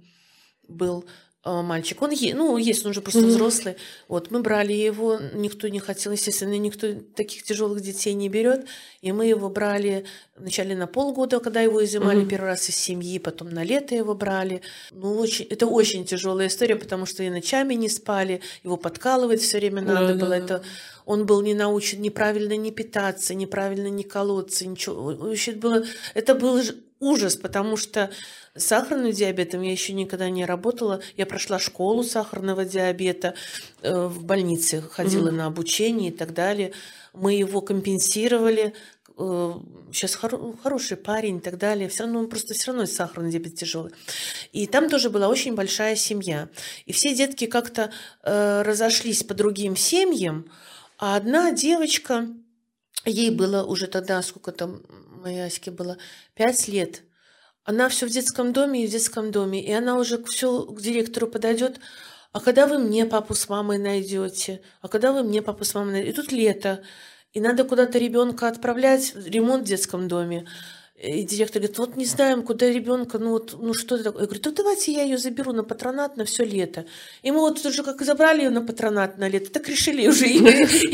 [0.69, 1.07] был.
[1.42, 2.03] А, мальчик.
[2.03, 3.76] Он есть, ну, есть, он уже просто взрослый.
[4.09, 8.66] Вот, мы брали его, никто не хотел, естественно, никто таких тяжелых детей не берет.
[9.00, 10.05] И мы его брали
[10.37, 12.29] вначале на полгода, когда его изымали mm-hmm.
[12.29, 14.61] первый раз из семьи, потом на лето его брали.
[14.90, 19.59] Ну, очень, это очень тяжелая история, потому что и ночами не спали, его подкалывать все
[19.59, 20.18] время надо mm-hmm.
[20.18, 20.33] было.
[20.35, 20.62] Это
[21.07, 25.14] он был не научен неправильно не питаться, неправильно не колоться, ничего.
[25.14, 26.61] Вообще было, это был
[27.00, 28.11] ужас, потому что
[28.61, 31.01] с сахарным диабетом я еще никогда не работала.
[31.16, 33.35] Я прошла школу сахарного диабета,
[33.83, 35.35] э, в больнице ходила mm-hmm.
[35.35, 36.73] на обучение и так далее.
[37.12, 38.75] Мы его компенсировали.
[39.16, 41.88] Сейчас э, хор- хороший парень и так далее.
[41.88, 43.92] Все равно он просто все равно сахарный диабет тяжелый.
[44.53, 46.49] И там тоже была очень большая семья.
[46.87, 47.90] И все детки как-то
[48.23, 50.51] э, разошлись по другим семьям.
[50.99, 52.29] А одна девочка,
[53.07, 54.83] ей было уже тогда, сколько там
[55.23, 55.96] моей Аське было,
[56.35, 57.03] пять лет–
[57.64, 61.27] она все в детском доме и в детском доме, и она уже все к директору
[61.27, 61.81] подойдет.
[62.33, 64.61] А когда вы мне папу с мамой найдете?
[64.81, 66.12] А когда вы мне папу с мамой найдете?
[66.12, 66.83] И тут лето,
[67.33, 70.46] и надо куда-то ребенка отправлять, ремонт в детском доме.
[71.03, 74.23] И директор говорит, вот не знаем, куда ребенка, ну вот, ну что это такое?
[74.23, 76.85] Я говорю, ну давайте я ее заберу на патронат на все лето.
[77.23, 80.37] И мы вот уже как забрали ее на патронат на лето, так решили уже и,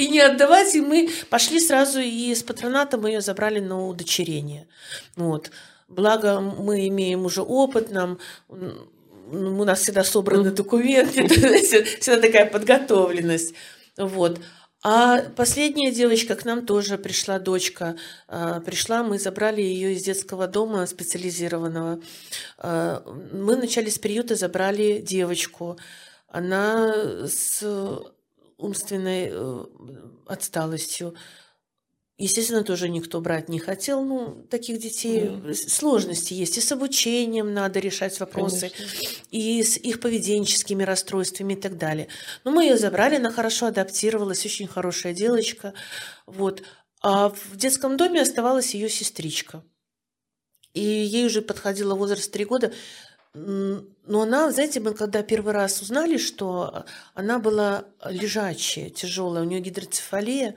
[0.05, 4.68] и не отдавать, и мы пошли сразу и с патроната мы ее забрали на удочерение.
[5.16, 5.50] Вот.
[5.88, 8.18] Благо мы имеем уже опыт, нам
[8.49, 11.27] у нас всегда собраны документы,
[12.01, 13.55] всегда такая подготовленность.
[13.96, 14.40] Вот.
[14.83, 17.96] А последняя девочка к нам тоже пришла, дочка.
[18.29, 22.01] А, пришла, мы забрали ее из детского дома специализированного.
[22.59, 25.77] А, мы вначале с приюта забрали девочку.
[26.29, 27.64] Она с
[28.59, 29.64] умственной э,
[30.27, 31.14] отсталостью.
[32.18, 34.02] Естественно, тоже никто брать не хотел.
[34.02, 35.55] Ну, таких детей mm.
[35.55, 36.57] сложности есть.
[36.57, 39.07] И с обучением надо решать вопросы, Конечно.
[39.31, 42.09] и с их поведенческими расстройствами и так далее.
[42.44, 45.74] Но мы ее забрали, она хорошо адаптировалась, очень хорошая девочка.
[46.24, 46.62] Вот.
[47.02, 49.62] А в детском доме оставалась ее сестричка.
[50.72, 52.72] И ей уже подходило возраст 3 года.
[53.35, 59.61] Но она, знаете, мы когда первый раз узнали, что она была лежачая, тяжелая, у нее
[59.61, 60.57] гидроцефалия,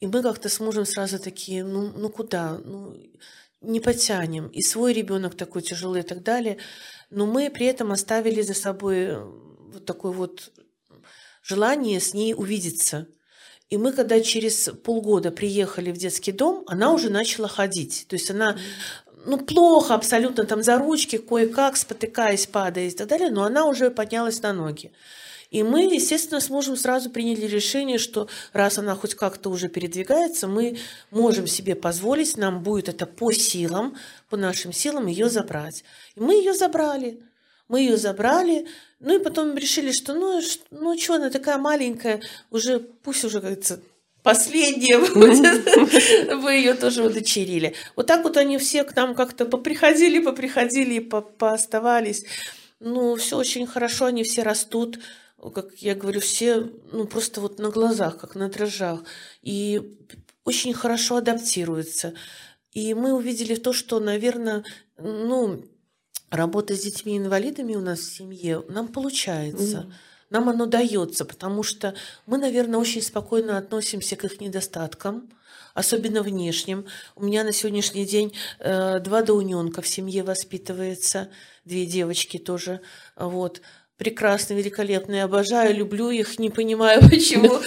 [0.00, 2.96] и мы как-то с мужем сразу такие, ну, ну куда, ну,
[3.60, 4.48] не потянем.
[4.48, 6.56] И свой ребенок такой тяжелый и так далее.
[7.10, 10.52] Но мы при этом оставили за собой э, вот такое вот
[11.42, 13.08] желание с ней увидеться.
[13.68, 18.06] И мы, когда через полгода приехали в детский дом, она уже начала ходить.
[18.08, 18.58] То есть она
[19.26, 23.90] ну, плохо абсолютно там за ручки, кое-как, спотыкаясь, падая и так далее, но она уже
[23.90, 24.92] поднялась на ноги.
[25.50, 30.46] И мы, естественно, с мужем сразу приняли решение, что раз она хоть как-то уже передвигается,
[30.46, 30.78] мы
[31.10, 33.96] можем себе позволить, нам будет это по силам,
[34.28, 35.84] по нашим силам ее забрать.
[36.14, 37.20] И мы ее забрали.
[37.66, 38.66] Мы ее забрали,
[38.98, 40.40] ну и потом решили, что ну,
[40.72, 43.80] ну что, она такая маленькая, уже пусть уже, как говорится,
[44.24, 47.74] последняя будет, вы ее тоже удочерили.
[47.94, 52.24] Вот так вот они все к нам как-то поприходили, поприходили и по пооставались.
[52.80, 54.98] Ну, все очень хорошо, они все растут
[55.48, 59.02] как я говорю, все ну, просто вот на глазах, как на дрожжах.
[59.42, 59.98] И
[60.44, 62.14] очень хорошо адаптируются.
[62.72, 64.64] И мы увидели то, что, наверное,
[64.98, 65.64] ну,
[66.30, 69.86] работа с детьми-инвалидами у нас в семье нам получается.
[69.88, 69.92] Mm.
[70.30, 71.94] Нам оно дается, потому что
[72.26, 75.28] мы, наверное, очень спокойно относимся к их недостаткам,
[75.74, 76.86] особенно внешним.
[77.16, 81.30] У меня на сегодняшний день э, два доуненка в семье воспитывается,
[81.64, 82.80] две девочки тоже.
[83.16, 83.60] Вот
[84.00, 87.60] прекрасные, великолепные, обожаю, люблю их, не понимаю, почему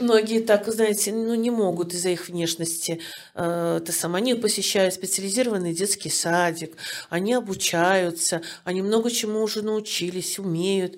[0.00, 3.00] многие так, знаете, ну, не могут из-за их внешности.
[3.34, 6.72] Э, это сам, они посещают специализированный детский садик,
[7.10, 10.96] они обучаются, они много чему уже научились, умеют.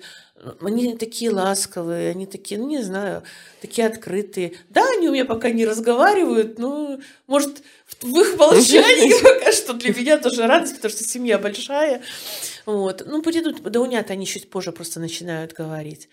[0.61, 3.23] Они такие ласковые, они такие, ну, не знаю,
[3.59, 4.53] такие открытые.
[4.69, 7.63] Да, они у меня пока не разговаривают, но, может,
[8.01, 12.03] в их молчании пока что для меня тоже радость, потому что семья большая.
[12.65, 13.03] Вот.
[13.07, 16.07] Ну, придут, да унят они чуть позже просто начинают говорить.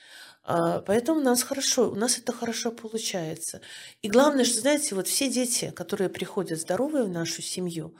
[0.46, 3.60] А, поэтому у нас хорошо, у нас это хорошо получается.
[4.02, 7.94] И главное, что, знаете, вот все дети, которые приходят здоровые в нашу семью,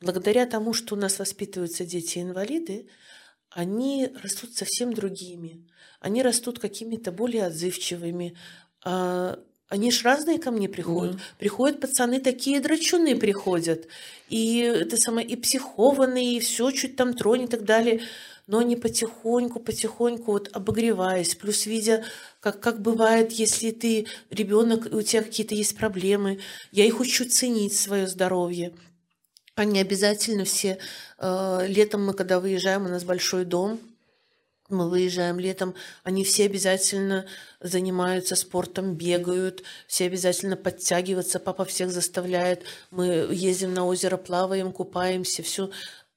[0.00, 2.86] благодаря тому, что у нас воспитываются дети-инвалиды,
[3.54, 5.66] они растут совсем другими.
[6.00, 8.36] Они растут какими-то более отзывчивыми.
[8.84, 9.38] А,
[9.68, 11.16] они ж разные ко мне приходят.
[11.16, 11.22] Да.
[11.38, 13.88] Приходят пацаны такие драчуны приходят.
[14.28, 18.02] И это самое, и психованные, и все чуть там тронет и так далее.
[18.48, 22.04] но они потихоньку, потихоньку вот обогреваясь, плюс видя,
[22.40, 26.40] как, как бывает, если ты ребенок, у тебя какие-то есть проблемы,
[26.72, 28.74] я их учу ценить свое здоровье.
[29.54, 30.78] Они обязательно все,
[31.18, 33.78] э, летом мы, когда выезжаем, у нас большой дом,
[34.70, 37.26] мы выезжаем летом, они все обязательно
[37.60, 45.42] занимаются спортом, бегают, все обязательно подтягиваться, папа всех заставляет, мы ездим на озеро, плаваем, купаемся,
[45.42, 45.70] все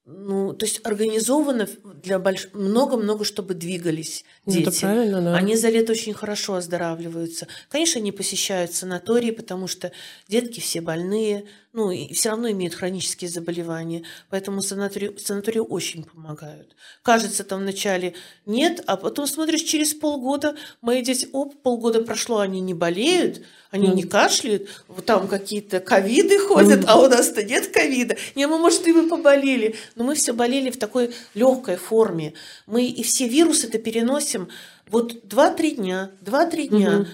[0.08, 2.48] ну, то есть организовано для больш...
[2.52, 4.64] много-много, чтобы двигались дети.
[4.64, 5.34] Ну, это правильно, да.
[5.34, 7.48] Они за лето очень хорошо оздоравливаются.
[7.68, 9.90] Конечно, они посещают санатории, потому что
[10.28, 11.46] детки все больные,
[11.76, 14.02] ну, и все равно имеют хронические заболевания.
[14.30, 16.74] Поэтому санатории, санатории очень помогают.
[17.02, 18.14] Кажется, там вначале
[18.46, 23.88] нет, а потом смотришь, через полгода мои дети, оп, полгода прошло, они не болеют, они
[23.88, 28.16] не кашляют, вот там какие-то ковиды ходят, а у нас-то нет ковида.
[28.36, 29.76] Не, мы, может, и мы поболели.
[29.96, 32.32] Но мы все болели в такой легкой форме.
[32.66, 34.48] Мы и все вирусы это переносим
[34.88, 37.06] вот 2-3 дня, 2-3 дня.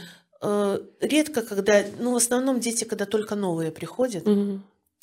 [0.42, 0.82] Угу.
[1.00, 4.60] Редко, когда, ну, в основном дети, когда только новые приходят, угу.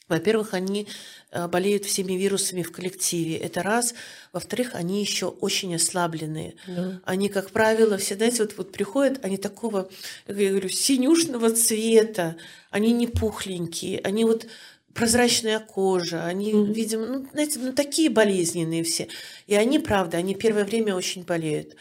[0.09, 0.87] Во-первых, они
[1.31, 3.37] э, болеют всеми вирусами в коллективе.
[3.37, 3.93] Это раз.
[4.33, 6.55] Во-вторых, они еще очень ослабленные.
[6.67, 6.99] Да.
[7.05, 9.87] Они, как правило, все, знаете, вот, вот приходят, они такого,
[10.27, 12.37] я говорю, синюшного цвета,
[12.71, 14.47] они не пухленькие, они вот
[14.95, 16.73] прозрачная кожа, они, mm-hmm.
[16.73, 19.07] видимо, ну, знаете, ну, такие болезненные все.
[19.45, 21.75] И они, правда, они первое время очень болеют.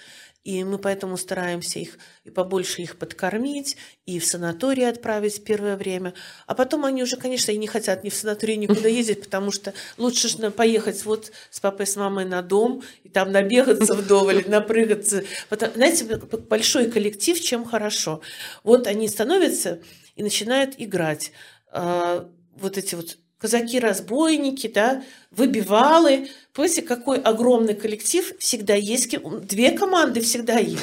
[0.45, 3.77] И мы поэтому стараемся их и побольше их подкормить,
[4.07, 6.15] и в санаторий отправить первое время.
[6.47, 9.75] А потом они уже, конечно, и не хотят ни в санаторий никуда ездить, потому что
[9.97, 15.25] лучше же поехать вот с папой, с мамой на дом, и там набегаться вдоволь, напрыгаться.
[15.49, 18.23] Потому, знаете, большой коллектив, чем хорошо.
[18.63, 19.83] Вот они становятся
[20.17, 21.33] и начинают играть.
[21.71, 26.29] А, вот эти вот казаки-разбойники, да, выбивалы.
[26.53, 30.83] Понимаете, какой огромный коллектив, всегда есть две команды, всегда есть.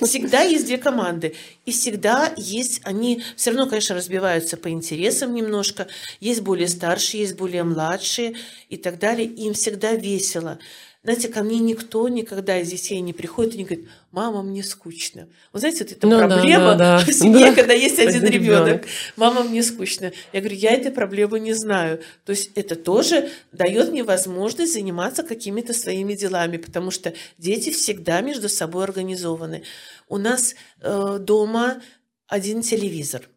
[0.00, 1.34] Всегда есть две команды.
[1.66, 5.86] И всегда есть, они все равно, конечно, разбиваются по интересам немножко.
[6.20, 8.36] Есть более старшие, есть более младшие
[8.70, 9.26] и так далее.
[9.26, 10.58] Им всегда весело.
[11.04, 15.28] Знаете, ко мне никто никогда из детей не приходит и не говорит, мама, мне скучно.
[15.52, 17.04] Вы знаете, вот это ну, проблема да, да, да.
[17.04, 17.54] в семье, да.
[17.56, 18.84] когда есть один, один ребенок.
[19.16, 20.12] Мама, мне скучно.
[20.32, 22.02] Я говорю, я этой проблемы не знаю.
[22.24, 28.20] То есть это тоже дает мне возможность заниматься какими-то своими делами, потому что дети всегда
[28.20, 29.64] между собой организованы.
[30.08, 31.82] У нас э, дома
[32.28, 33.28] один телевизор.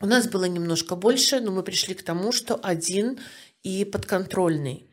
[0.00, 3.18] У нас было немножко больше, но мы пришли к тому, что один
[3.64, 4.86] и подконтрольный.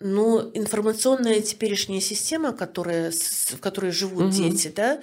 [0.00, 4.32] Но информационная теперешняя система, которая, в которой живут угу.
[4.32, 5.00] дети, да,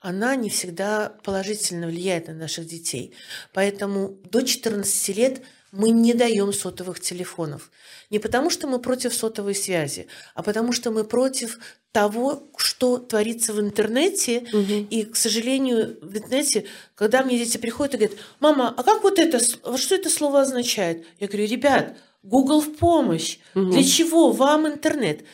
[0.00, 3.14] она не всегда положительно влияет на наших детей.
[3.52, 7.70] Поэтому до 14 лет мы не даем сотовых телефонов.
[8.10, 11.58] Не потому, что мы против сотовой связи, а потому, что мы против
[11.92, 14.46] того, что творится в интернете.
[14.52, 14.86] Угу.
[14.90, 16.64] И, к сожалению, в интернете,
[16.94, 21.06] когда мне дети приходят и говорят, мама, а как вот это, что это слово означает?
[21.18, 23.38] Я говорю, ребят, Google в помощь.
[23.54, 23.70] Угу.
[23.70, 25.24] Для чего вам интернет?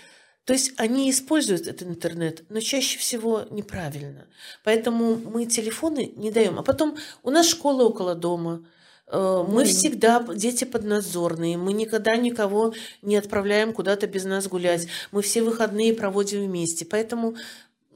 [0.45, 4.27] То есть они используют этот интернет, но чаще всего неправильно.
[4.63, 6.59] Поэтому мы телефоны не даем.
[6.59, 8.63] А потом у нас школа около дома.
[9.07, 14.87] Э, мы всегда дети поднадзорные, мы никогда никого не отправляем куда-то без нас гулять.
[15.13, 16.85] Мы все выходные проводим вместе.
[16.85, 17.37] Поэтому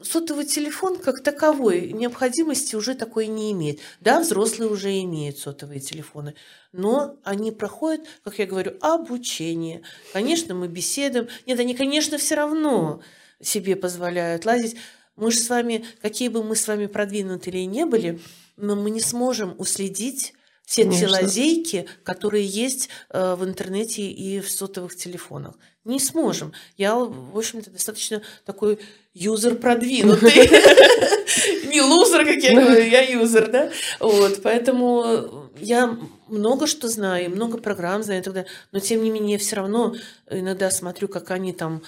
[0.01, 3.79] сотовый телефон как таковой необходимости уже такой не имеет.
[3.99, 6.35] Да, взрослые уже имеют сотовые телефоны,
[6.71, 9.81] но они проходят, как я говорю, обучение.
[10.13, 11.27] Конечно, мы беседуем.
[11.45, 13.01] Нет, они, конечно, все равно
[13.41, 14.75] себе позволяют лазить.
[15.15, 18.19] Мы же с вами, какие бы мы с вами продвинутые не были,
[18.55, 20.33] но мы не сможем уследить
[20.69, 21.07] все Конечно.
[21.07, 25.55] те лазейки, которые есть э, в интернете и в сотовых телефонах.
[25.83, 26.53] Не сможем.
[26.77, 28.77] Я, в общем-то, достаточно такой
[29.19, 30.31] юзер продвинутый.
[31.67, 33.69] Не лузер, как я говорю, я юзер, да?
[33.99, 35.97] Вот, поэтому я
[36.27, 38.23] много что знаю, много программ знаю,
[38.71, 39.93] но тем не менее все равно
[40.29, 41.83] иногда смотрю, как они там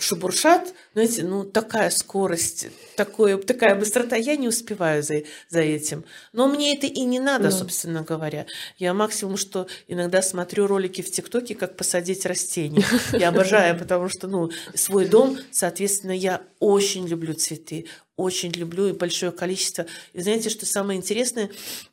[0.00, 6.04] шебуршат, знаете, ну такая скорость, такое, такая быстрота, я не успеваю за, за этим.
[6.32, 7.50] Но мне это и не надо, да.
[7.50, 8.46] собственно говоря.
[8.78, 12.84] Я максимум, что иногда смотрю ролики в ТикТоке, как посадить растения.
[13.12, 17.86] Я обожаю, потому что, ну, свой дом, соответственно, я очень люблю цветы,
[18.16, 19.86] очень люблю и большое количество.
[20.12, 21.50] И знаете, что самое интересное,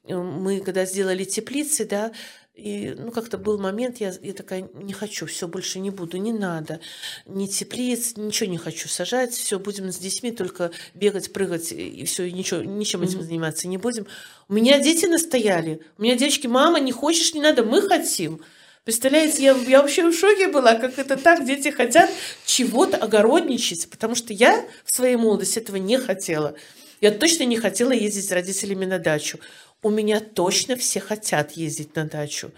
[0.08, 2.12] мы когда сделали теплицы, да,
[2.58, 6.34] и, ну, как-то был момент, я, я такая, не хочу, все, больше не буду, не
[6.34, 6.80] надо,
[7.28, 12.24] ни теплиц, ничего не хочу сажать, все, будем с детьми только бегать, прыгать, и все,
[12.24, 14.08] и ничего, ничем этим заниматься не будем.
[14.50, 18.42] У меня дети настояли, у меня девочки, мама, не хочешь, не надо, мы хотим.
[18.86, 22.10] Представляете, я, я вообще в шоке была, как это так, дети хотят
[22.46, 26.56] чего-то огородничать, потому что я в своей молодости этого не хотела.
[27.02, 29.40] Я точно не хотела ездить с родителями на дачу.
[29.84, 32.52] У меня точно все хотят ездить на дачу.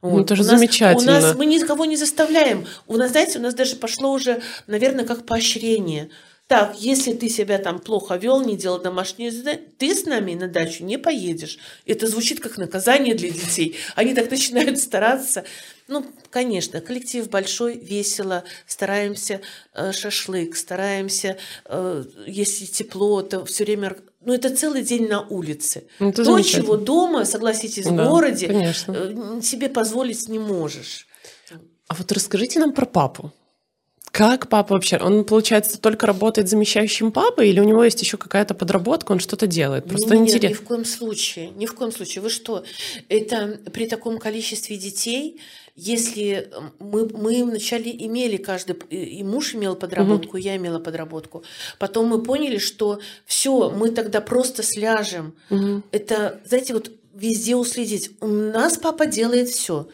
[0.00, 0.12] Вот.
[0.12, 1.18] Ну, это же у нас, замечательно.
[1.18, 2.66] У нас мы никого не заставляем.
[2.86, 6.10] У нас, знаете, у нас даже пошло уже, наверное, как поощрение–
[6.48, 10.48] так, если ты себя там плохо вел, не делал домашнее задание, ты с нами на
[10.48, 11.58] дачу не поедешь.
[11.84, 13.76] Это звучит как наказание для детей.
[13.94, 15.44] Они так начинают стараться.
[15.88, 19.42] Ну, конечно, коллектив большой, весело, стараемся
[19.74, 21.36] э, шашлык, стараемся,
[21.66, 23.98] э, если тепло, то все время...
[24.22, 25.84] Ну, это целый день на улице.
[25.98, 28.92] Ну, то, чего дома, согласитесь, в да, городе конечно.
[28.92, 31.06] Э, себе позволить не можешь.
[31.88, 33.32] А вот расскажите нам про папу.
[34.18, 34.98] Как папа вообще?
[34.98, 39.46] Он, получается, только работает замещающим папой, или у него есть еще какая-то подработка, он что-то
[39.46, 39.84] делает?
[39.84, 40.48] Просто Нет, интересно.
[40.48, 41.50] ни в коем случае.
[41.50, 42.22] Ни в коем случае.
[42.22, 42.64] Вы что?
[43.08, 45.40] Это при таком количестве детей,
[45.76, 46.50] если
[46.80, 50.38] мы, мы вначале имели каждый, и муж имел подработку, угу.
[50.38, 51.44] я имела подработку.
[51.78, 55.36] Потом мы поняли, что все, мы тогда просто сляжем.
[55.48, 55.82] Угу.
[55.92, 58.10] Это, знаете, вот везде уследить.
[58.20, 59.86] У нас папа делает все.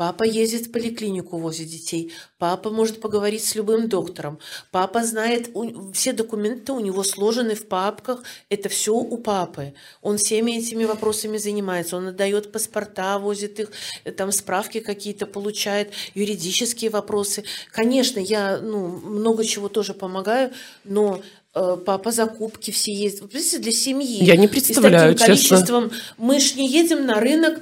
[0.00, 2.10] Папа ездит в поликлинику, возле детей.
[2.38, 4.38] Папа может поговорить с любым доктором.
[4.70, 5.50] Папа знает,
[5.92, 8.22] все документы у него сложены в папках.
[8.48, 9.74] Это все у папы.
[10.00, 11.98] Он всеми этими вопросами занимается.
[11.98, 13.72] Он отдает паспорта, возит их,
[14.16, 17.44] там справки какие-то получает, юридические вопросы.
[17.70, 20.50] Конечно, я ну, много чего тоже помогаю,
[20.84, 21.20] но
[21.54, 23.30] э, папа закупки все ездит.
[23.30, 24.24] Представляете, для семьи.
[24.24, 25.90] Я не представляю, И с таким количеством.
[25.90, 26.04] Честно.
[26.16, 27.60] Мы ж не едем на рынок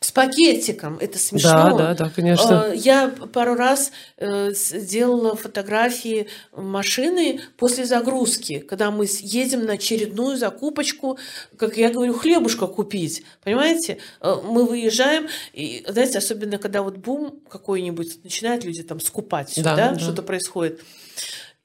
[0.00, 0.98] с пакетиком.
[0.98, 1.50] Это смешно.
[1.50, 2.66] Да, да, да, конечно.
[2.68, 10.36] Э, я пару раз э, сделала фотографии машины после загрузки, когда мы едем на очередную
[10.36, 11.18] закупочку,
[11.56, 13.24] как я говорю, хлебушка купить.
[13.42, 13.98] Понимаете?
[14.20, 19.76] Э, мы выезжаем, и, знаете, особенно когда вот бум какой-нибудь, начинают люди там скупать да,
[19.76, 19.90] да?
[19.92, 19.98] да.
[19.98, 20.80] что-то происходит.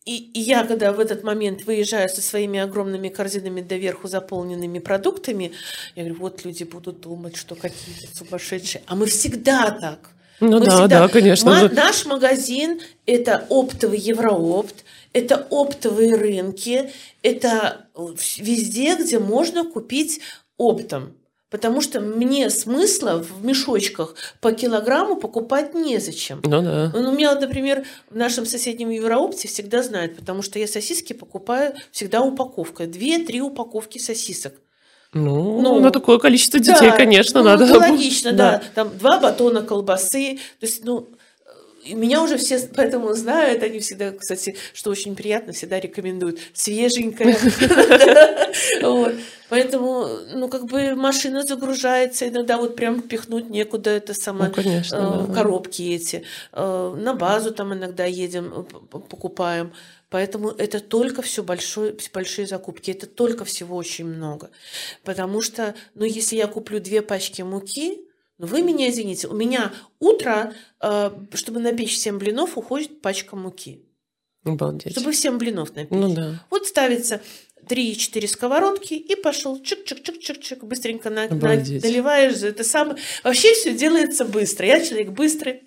[0.04, 5.52] И, и я, когда в этот момент выезжаю со своими огромными корзинами доверху заполненными продуктами,
[5.96, 8.82] я говорю, вот люди будут думать, что какие-то сумасшедшие.
[8.88, 10.10] А мы всегда так.
[10.40, 11.00] Ну мы да, всегда...
[11.02, 11.52] да, конечно.
[11.52, 14.84] Ма- наш магазин– это оптовый Евроопт,
[15.14, 16.90] это оптовые рынки,
[17.22, 17.86] это
[18.40, 20.20] везде, где можно купить
[20.58, 21.16] оптом.
[21.52, 26.40] Потому что мне смысла в мешочках по килограмму покупать незачем.
[26.46, 26.92] Ну да.
[26.96, 31.74] Ну, у меня, например, в нашем соседнем Евроопте всегда знают, потому что я сосиски покупаю
[31.92, 32.88] всегда упаковкой.
[32.88, 34.54] Две-три упаковки сосисок.
[35.14, 37.66] Ну, ну, на такое количество детей, да, конечно, ну, надо.
[37.66, 38.52] Это логично, да.
[38.52, 38.64] да.
[38.74, 40.40] Там два батона колбасы.
[40.62, 41.10] То есть, ну,
[41.86, 47.38] меня уже все поэтому знают, они всегда, кстати, что очень приятно, всегда рекомендуют свеженькое.
[49.50, 55.34] Поэтому, ну, как бы машина загружается, иногда вот прям пихнуть некуда, это самое, ну, э,
[55.34, 56.24] коробки эти.
[56.54, 59.74] Э, на базу там иногда едем, э, покупаем.
[60.10, 64.52] Поэтому это только все большое, большие закупки, это только всего очень много.
[65.04, 68.00] Потому что, ну, если я куплю две пачки муки,
[68.42, 73.86] но вы меня извините, у меня утро, э, чтобы напечь 7 блинов, уходит пачка муки.
[74.44, 74.94] Обалдеть.
[74.94, 75.92] Чтобы 7 блинов напечь.
[75.92, 76.44] Ну да.
[76.50, 77.22] Вот ставится
[77.68, 82.42] 3-4 сковородки и пошел чик-чик-чик-чик-чик, быстренько на, на, наливаешь.
[82.42, 82.98] Это самое...
[83.24, 84.66] Вообще все делается быстро.
[84.66, 85.62] Я человек быстрый.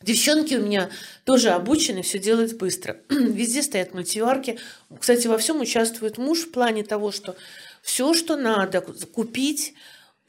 [0.00, 0.90] Девчонки у меня
[1.24, 2.98] тоже обучены, все делать быстро.
[3.08, 4.60] Везде стоят мультиварки.
[4.96, 7.34] Кстати, во всем участвует муж в плане того, что
[7.82, 9.74] все, что надо купить,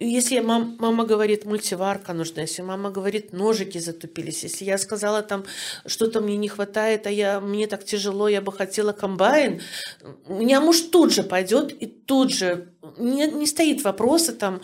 [0.06, 5.45] если мам, мама говорит, мультиварка нужна, если мама говорит, ножики затупились, если я сказала там,
[5.86, 9.62] что-то мне не хватает, а я, мне так тяжело, я бы хотела комбайн,
[10.28, 14.62] у меня муж тут же пойдет и тут же, не, не стоит вопроса там,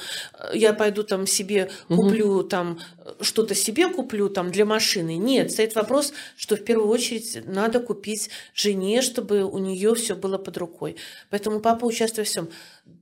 [0.54, 2.44] я пойду там себе куплю угу.
[2.44, 2.78] там,
[3.22, 5.16] что-то себе куплю там для машины.
[5.16, 10.38] Нет, стоит вопрос, что в первую очередь надо купить жене, чтобы у нее все было
[10.38, 10.98] под рукой.
[11.30, 12.50] Поэтому папа участвует во всем.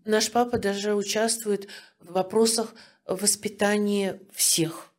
[0.06, 1.68] Наш папа даже участвует
[2.00, 2.76] в вопросах
[3.08, 4.91] воспитания всех.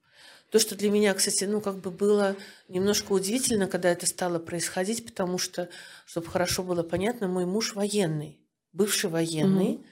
[0.50, 2.34] То, что для меня, кстати, ну, как бы было
[2.66, 5.68] немножко удивительно, когда это стало происходить, потому что,
[6.04, 8.40] чтобы хорошо было понятно, мой муж военный,
[8.76, 9.74] бывший военный.
[9.74, 9.84] Угу.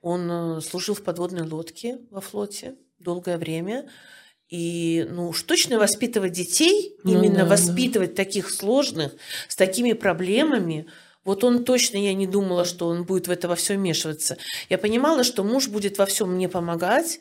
[0.00, 3.88] Он э, служил в подводной лодке во флоте долгое время.
[4.48, 8.24] И ну уж точно воспитывать детей, ну, именно да, воспитывать да.
[8.24, 9.12] таких сложных,
[9.48, 10.86] с такими проблемами,
[11.24, 14.36] вот он точно, я не думала, что он будет в это во все вмешиваться.
[14.68, 17.20] Я понимала, что муж будет во всем мне помогать,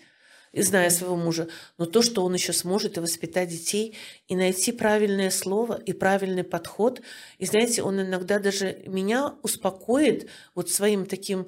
[0.53, 1.47] зная своего мужа,
[1.77, 3.95] но то, что он еще сможет и воспитать детей,
[4.27, 7.01] и найти правильное слово и правильный подход.
[7.37, 11.47] И знаете, он иногда даже меня успокоит вот своим таким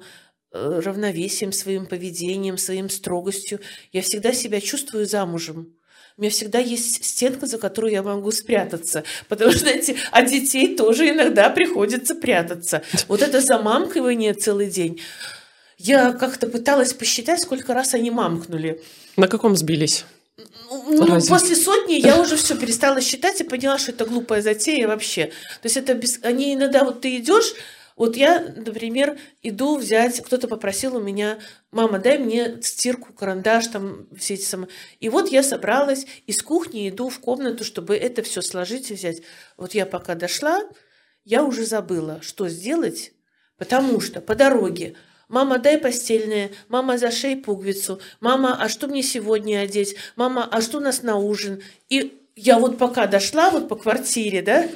[0.52, 3.60] э, равновесием, своим поведением, своим строгостью.
[3.92, 5.76] Я всегда себя чувствую замужем.
[6.16, 9.04] у меня всегда есть стенка, за которую я могу спрятаться.
[9.28, 12.82] Потому что, знаете, от детей тоже иногда приходится прятаться.
[13.08, 15.00] Вот это замамкивание целый день.
[15.78, 18.82] Я как-то пыталась посчитать, сколько раз они мамкнули.
[19.16, 20.04] На каком сбились?
[20.36, 21.28] Ну, Разве?
[21.28, 25.26] после сотни я уже все перестала считать и поняла, что это глупая затея вообще.
[25.62, 26.18] То есть это без...
[26.22, 27.54] они иногда вот ты идешь,
[27.96, 31.38] вот я, например, иду взять, кто-то попросил у меня,
[31.70, 34.68] мама, дай мне стирку, карандаш, там все эти самые.
[34.98, 39.22] И вот я собралась из кухни иду в комнату, чтобы это все сложить и взять.
[39.56, 40.60] Вот я пока дошла,
[41.24, 43.12] я уже забыла, что сделать,
[43.58, 44.96] потому что по дороге
[45.34, 46.52] Мама, дай постельное.
[46.68, 47.98] Мама, зашей пуговицу.
[48.20, 49.96] Мама, а что мне сегодня одеть?
[50.14, 51.60] Мама, а что у нас на ужин?
[51.88, 54.68] И я вот пока дошла вот по квартире, да,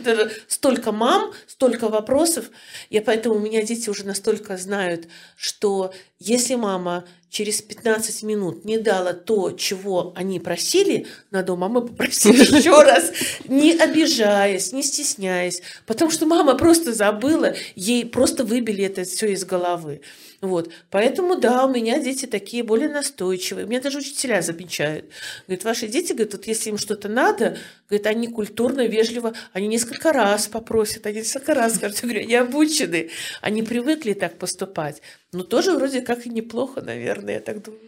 [0.48, 2.50] столько мам, столько вопросов,
[2.90, 5.06] я поэтому у меня дети уже настолько знают,
[5.36, 11.82] что если мама через 15 минут не дала то, чего они просили, надо у мамы
[11.86, 13.12] попросить еще раз,
[13.46, 19.44] не обижаясь, не стесняясь, потому что мама просто забыла, ей просто выбили это все из
[19.44, 20.00] головы.
[20.40, 20.70] Вот.
[20.90, 23.66] Поэтому, да, у меня дети такие более настойчивые.
[23.66, 25.06] У меня даже учителя замечают.
[25.46, 27.58] Говорят, ваши дети, говорят, вот если им что-то надо,
[27.88, 32.34] говорят, они культурно, вежливо, они несколько раз попросят, они несколько раз скажут, я говорю, они
[32.36, 33.10] обучены,
[33.40, 35.02] они привыкли так поступать.
[35.32, 37.82] Но тоже вроде как и неплохо, наверное, я так думаю.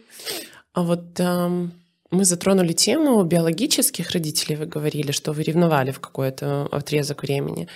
[0.73, 1.73] А вот эм,
[2.11, 7.67] мы затронули тему биологических родителей, вы говорили, что вы ревновали в какой-то отрезок времени.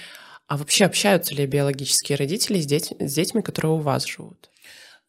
[0.47, 4.49] А вообще общаются ли биологические родители с, деть, с детьми, которые у вас живут?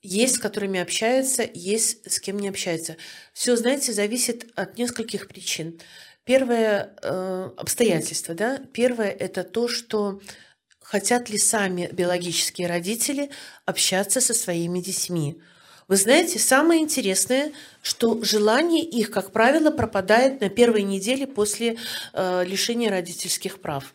[0.03, 2.97] Есть, с которыми общаются, есть, с кем не общаются.
[3.33, 5.81] Все, знаете, зависит от нескольких причин.
[6.25, 10.21] Первое э, обстоятельство, да, первое это то, что
[10.89, 13.31] хотят ли сами биологические родители
[13.65, 15.41] общаться со своими детьми.
[15.89, 21.77] Вы знаете, самое интересное, что желание их, как правило, пропадает на первой неделе после
[22.13, 23.95] э, лишения родительских прав.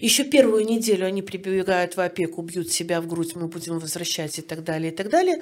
[0.00, 4.42] Еще первую неделю они прибегают в опеку, бьют себя в грудь, мы будем возвращать и
[4.42, 5.40] так далее, и так далее.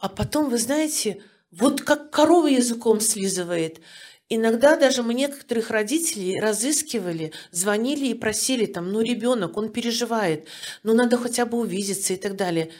[0.00, 1.22] А потом, вы знаете,
[1.52, 3.80] вот как корова языком слизывает.
[4.28, 10.48] Иногда даже мы некоторых родителей разыскивали, звонили и просили там, ну ребенок, он переживает,
[10.82, 12.72] ну надо хотя бы увидеться и так далее.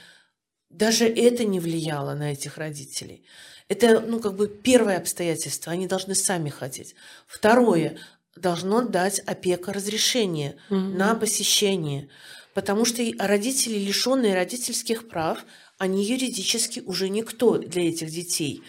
[0.70, 3.24] Даже это не влияло на этих родителей.
[3.68, 5.72] Это, ну, как бы первое обстоятельство.
[5.72, 6.94] Они должны сами хотеть.
[7.26, 7.98] Второе
[8.36, 10.78] должно дать опека разрешение угу.
[10.80, 12.08] на посещение.
[12.52, 15.44] Потому что родители, лишенные родительских прав,
[15.78, 18.62] они юридически уже никто для этих детей.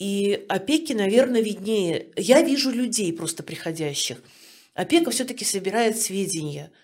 [0.00, 2.08] И опеки, наверное, виднее.
[2.16, 4.18] Я вижу людей просто приходящих.
[4.74, 6.72] Опека все-таки собирает сведения–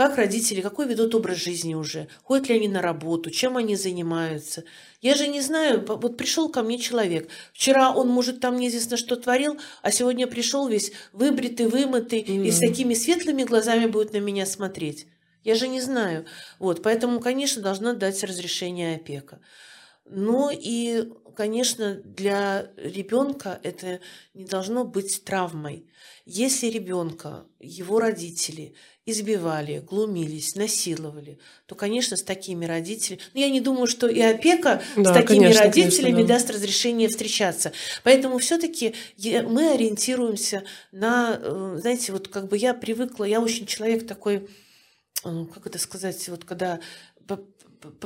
[0.00, 4.64] как родители, какой ведут образ жизни уже, ходят ли они на работу, чем они занимаются.
[5.02, 9.16] Я же не знаю, вот пришел ко мне человек, вчера он, может, там неизвестно что
[9.16, 12.46] творил, а сегодня пришел весь выбритый, вымытый mm.
[12.46, 15.06] и с такими светлыми глазами будет на меня смотреть.
[15.44, 16.24] Я же не знаю.
[16.58, 19.40] Вот, поэтому, конечно, должна дать разрешение опека.
[20.06, 24.00] Ну и, конечно, для ребенка это
[24.34, 25.86] не должно быть травмой.
[26.24, 28.74] Если ребенка, его родители
[29.06, 33.20] избивали, глумились, насиловали, то, конечно, с такими родителями...
[33.34, 36.34] Ну, я не думаю, что и опека да, с такими конечно, родителями конечно, да.
[36.34, 37.72] даст разрешение встречаться.
[38.04, 41.38] Поэтому все таки мы ориентируемся на...
[41.40, 44.48] Э, знаете, вот как бы я привыкла, я очень человек такой,
[45.24, 46.80] э, как это сказать, вот когда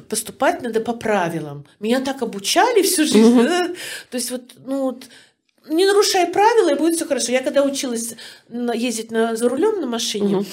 [0.08, 1.66] поступать надо по правилам.
[1.80, 3.38] Меня так обучали всю жизнь.
[3.38, 3.44] Mm-hmm.
[3.44, 3.68] Да?
[4.10, 5.04] То есть вот, ну вот,
[5.68, 7.32] не нарушай правила, и будет все хорошо.
[7.32, 8.14] Я когда училась
[8.50, 10.46] ездить на, за рулем на машине, угу.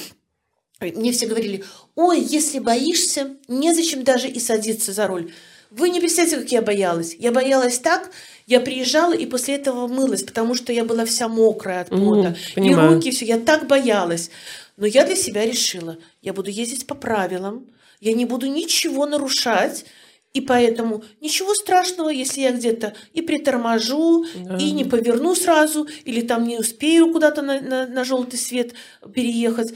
[0.79, 1.63] мне все говорили,
[1.95, 5.31] ой, если боишься, незачем даже и садиться за руль.
[5.69, 7.15] Вы не представляете, как я боялась.
[7.17, 8.11] Я боялась так,
[8.45, 12.35] я приезжала и после этого мылась, потому что я была вся мокрая от пота.
[12.57, 13.25] Угу, и руки, все.
[13.25, 14.31] Я так боялась.
[14.75, 17.67] Но я для себя решила, я буду ездить по правилам,
[18.01, 19.85] я не буду ничего нарушать,
[20.33, 24.57] и поэтому ничего страшного, если я где-то и приторможу, да.
[24.57, 28.73] и не поверну сразу, или там не успею куда-то на, на, на желтый свет
[29.13, 29.73] переехать.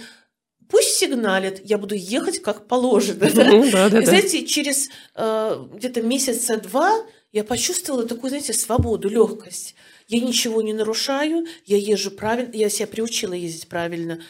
[0.69, 3.29] Пусть сигналят, я буду ехать как положено.
[3.35, 3.89] Ну, да?
[3.89, 9.75] Да, да, знаете, через э, где-то месяца два я почувствовала такую, знаете, свободу, легкость.
[10.07, 14.21] Я ничего не нарушаю, я езжу правильно, я себя приучила ездить правильно.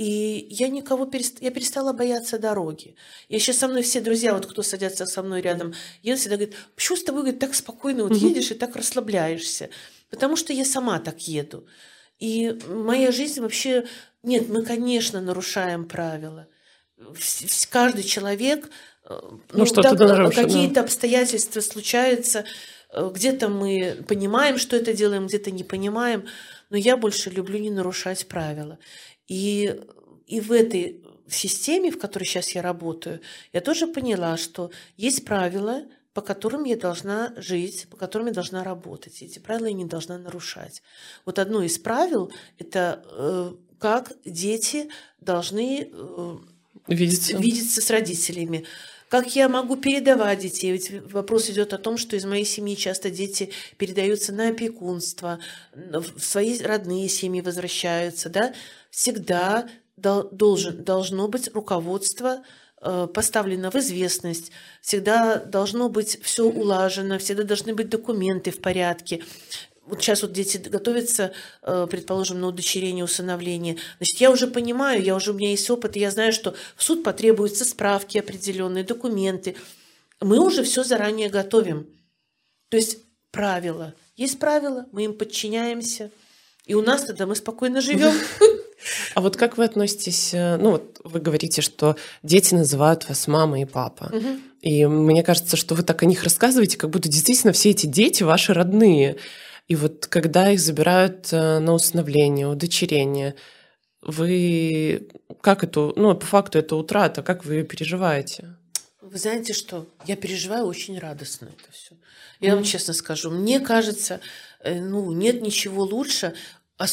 [0.00, 1.42] И я никого перест...
[1.42, 2.94] я перестала бояться дороги.
[3.28, 6.56] И сейчас со мной все друзья, вот кто садятся со мной рядом, едут, всегда говорят,
[6.74, 9.68] почему с тобой говорит, так спокойно вот едешь и так расслабляешься?
[10.08, 11.66] Потому что я сама так еду.
[12.18, 13.86] И моя жизнь вообще...
[14.22, 16.48] Нет, мы, конечно, нарушаем правила.
[17.68, 18.70] Каждый человек...
[19.04, 19.20] Э,
[19.52, 20.80] ну, ну да, какие-то да.
[20.80, 22.46] обстоятельства случаются,
[22.90, 26.26] э, где-то мы понимаем, что это делаем, где-то не понимаем.
[26.70, 28.78] но я больше люблю не нарушать правила.
[29.30, 29.80] И,
[30.26, 33.20] и в этой системе, в которой сейчас я работаю,
[33.52, 38.64] я тоже поняла, что есть правила, по которым я должна жить, по которым я должна
[38.64, 39.22] работать.
[39.22, 40.82] Эти правила я не должна нарушать.
[41.24, 44.88] Вот одно из правил– это э, как дети
[45.20, 46.36] должны э,
[46.88, 47.36] видеться.
[47.36, 48.66] видеться с родителями.
[49.10, 50.70] Как я могу передавать детей?
[50.70, 55.40] Ведь вопрос идет о том, что из моей семьи часто дети передаются на опекунство,
[55.74, 58.28] в свои родные семьи возвращаются.
[58.28, 58.54] Да?
[58.90, 62.42] Всегда должен, должно быть руководство
[62.82, 69.22] Э, поставлено в известность, всегда должно быть все улажено, всегда должны быть документы в порядке.
[69.90, 71.32] Вот сейчас вот дети готовятся,
[71.62, 73.76] э, предположим, на удочерение, усыновление.
[73.98, 76.82] Значит, я уже понимаю, я уже, у меня есть опыт, и я знаю, что в
[76.82, 79.56] суд потребуются справки определенные, документы.
[80.20, 81.86] Мы уже все заранее готовим.
[82.68, 82.98] То есть
[83.30, 83.94] правила.
[84.16, 86.10] Есть правила, мы им подчиняемся.
[86.66, 88.14] И у нас тогда мы спокойно живем.
[89.14, 93.60] А вот как вы относитесь, э, ну вот вы говорите, что дети называют вас мама
[93.60, 94.10] и папа.
[94.10, 94.26] Угу.
[94.62, 98.22] И мне кажется, что вы так о них рассказываете, как будто действительно все эти дети
[98.22, 99.16] ваши родные.
[99.70, 103.36] И вот когда их забирают э, на усыновление, удочерение,
[104.02, 105.08] вы
[105.40, 108.56] как это, ну по факту это утрата, как вы переживаете?
[109.00, 109.86] Вы знаете что?
[110.06, 111.94] Я переживаю очень радостно это все.
[112.40, 112.54] Я mm.
[112.56, 114.20] вам честно скажу, мне кажется,
[114.64, 116.34] э, ну нет ничего лучше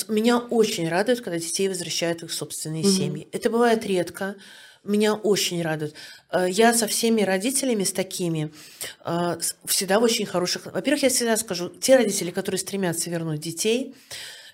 [0.07, 2.97] меня очень радует, когда детей возвращают в их собственные mm-hmm.
[2.97, 3.27] семьи.
[3.31, 4.35] Это бывает редко.
[4.87, 5.93] Меня очень радует.
[6.31, 8.51] Э, я со всеми родителями, с такими,
[9.05, 10.65] э, всегда в очень хороших...
[10.65, 13.93] Во-первых, я всегда скажу, те родители, которые стремятся вернуть детей,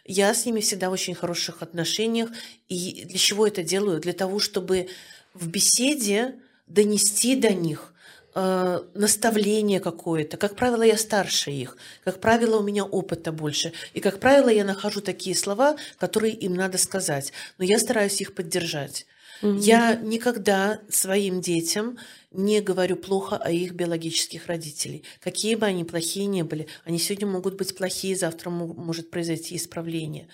[0.06, 2.30] я с ними всегда в очень хороших отношениях.
[2.68, 4.02] И для чего это делаю?
[4.02, 4.88] Для того, чтобы
[5.34, 6.36] в беседе
[6.68, 7.94] донести до них
[8.36, 10.38] э, наставление какое-то.
[10.38, 11.78] Как правило, я старше их.
[12.04, 13.72] Как правило, у меня опыта больше.
[13.94, 17.32] И, как правило, я нахожу такие слова, которые им надо сказать.
[17.60, 19.06] Но я стараюсь их поддержать.
[19.42, 19.58] Угу.
[19.58, 21.98] Я никогда своим детям
[22.32, 25.04] не говорю плохо о их биологических родителей.
[25.20, 30.28] Какие бы они плохие не были, они сегодня могут быть плохие, завтра может произойти исправление.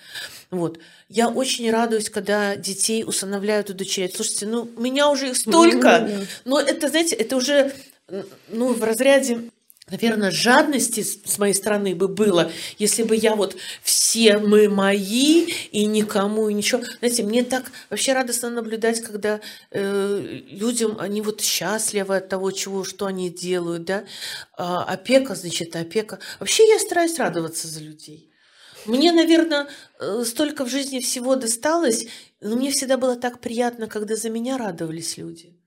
[0.50, 0.80] Вот.
[1.10, 4.16] Я очень радуюсь, когда детей усыновляют, удочеряют.
[4.16, 7.74] Слушайте, ну, у меня уже их столько, но это, знаете, это уже
[8.50, 9.50] ну, в разряде
[9.92, 15.86] наверное, жадности с моей стороны бы было, если бы я вот все мы мои и
[15.86, 16.82] никому и ничего.
[17.00, 19.40] Знаете, мне так вообще радостно наблюдать, когда
[19.72, 24.04] э, людям они вот счастливы от того, чего, что они делают, да.
[24.58, 26.20] А, опека, значит, опека.
[26.40, 28.32] Вообще я стараюсь радоваться за людей.
[28.86, 29.68] Мне, наверное,
[30.00, 32.06] э, столько в жизни всего досталось,
[32.42, 35.59] но мне всегда было так приятно, когда за меня радовались люди.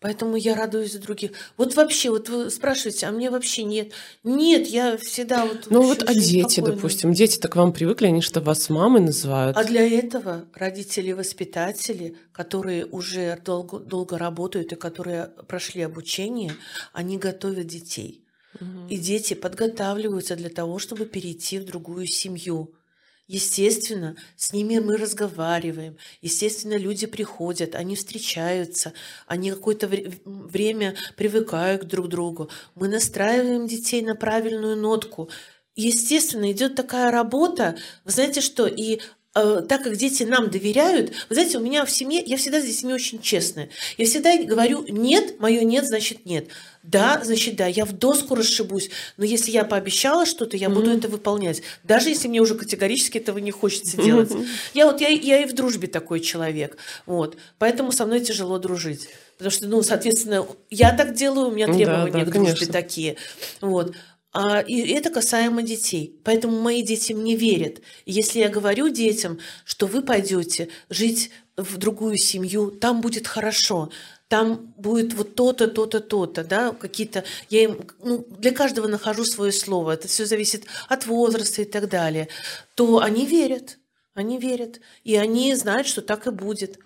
[0.00, 1.30] Поэтому я радуюсь за других.
[1.56, 3.92] Вот вообще, вот вы спрашиваете, а мне вообще нет.
[4.22, 5.68] Нет, я всегда вот...
[5.70, 6.76] Ну вот, а дети, спокойно.
[6.76, 9.56] допустим, дети-то к вам привыкли, они что, вас мамой называют?
[9.56, 16.52] А для этого родители-воспитатели, которые уже долго, долго работают и которые прошли обучение,
[16.92, 18.24] они готовят детей.
[18.60, 18.88] Угу.
[18.90, 22.74] И дети подготавливаются для того, чтобы перейти в другую семью.
[23.26, 28.92] Естественно, с ними мы разговариваем, естественно, люди приходят, они встречаются,
[29.26, 29.88] они какое-то
[30.26, 32.50] время привыкают друг к другу.
[32.74, 35.30] Мы настраиваем детей на правильную нотку.
[35.74, 39.00] Естественно, идет такая работа, вы знаете что, и
[39.34, 42.66] э, так как дети нам доверяют, вы знаете, у меня в семье, я всегда с
[42.66, 43.70] детьми очень честная.
[43.96, 46.48] Я всегда говорю «нет», мое «нет» значит «нет».
[46.84, 50.74] Да, значит, да, я в доску расшибусь, но если я пообещала что-то, я mm-hmm.
[50.74, 51.62] буду это выполнять.
[51.82, 54.30] Даже если мне уже категорически этого не хочется делать.
[54.30, 54.46] Mm-hmm.
[54.74, 56.76] Я вот, я, я и в дружбе такой человек.
[57.06, 57.38] Вот.
[57.58, 59.08] Поэтому со мной тяжело дружить.
[59.38, 62.72] Потому что, ну, соответственно, я так делаю, у меня требования да, да, к дружбе конечно.
[62.72, 63.16] такие.
[63.62, 63.94] Вот.
[64.34, 66.20] А, и это касаемо детей.
[66.22, 67.80] Поэтому мои дети мне верят.
[68.04, 73.90] Если я говорю детям, что вы пойдете жить в другую семью, там будет хорошо,
[74.34, 79.52] там будет вот то-то, то-то, то-то, да, какие-то, я им, ну, для каждого нахожу свое
[79.52, 82.26] слово, это все зависит от возраста и так далее,
[82.74, 83.78] то они верят,
[84.12, 86.80] они верят, и они знают, что так и будет.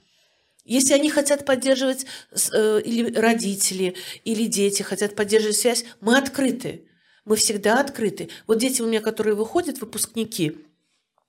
[0.66, 2.04] Если они хотят поддерживать,
[2.52, 3.94] э, или родители,
[4.24, 6.84] или дети хотят поддерживать связь, мы открыты.
[7.24, 8.28] Мы всегда открыты.
[8.46, 10.66] Вот дети у меня, которые выходят, выпускники,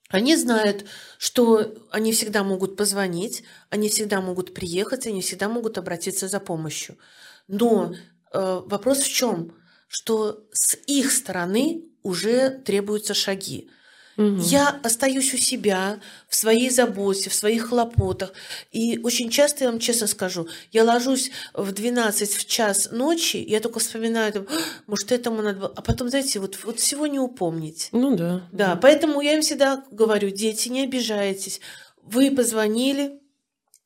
[0.10, 0.86] они знают,
[1.20, 6.98] что они всегда могут позвонить, они всегда могут приехать, они всегда могут обратиться за помощью.
[7.48, 7.94] Но
[8.34, 9.56] э, вопрос в чем?
[9.88, 13.70] Что с их стороны уже требуются шаги.
[14.20, 14.42] Угу.
[14.42, 18.34] Я остаюсь у себя, в своей заботе, в своих хлопотах.
[18.74, 23.62] И очень часто, я вам честно скажу, я ложусь в 12 в час ночи, я
[23.62, 24.48] только вспоминаю, там,
[24.88, 25.74] может, этому надо было.
[25.74, 27.88] А потом, знаете, вот, вот всего не упомнить.
[27.94, 28.44] Ну да.
[28.52, 31.62] Да, поэтому я им всегда говорю, дети, не обижайтесь.
[32.04, 33.22] Вы позвонили,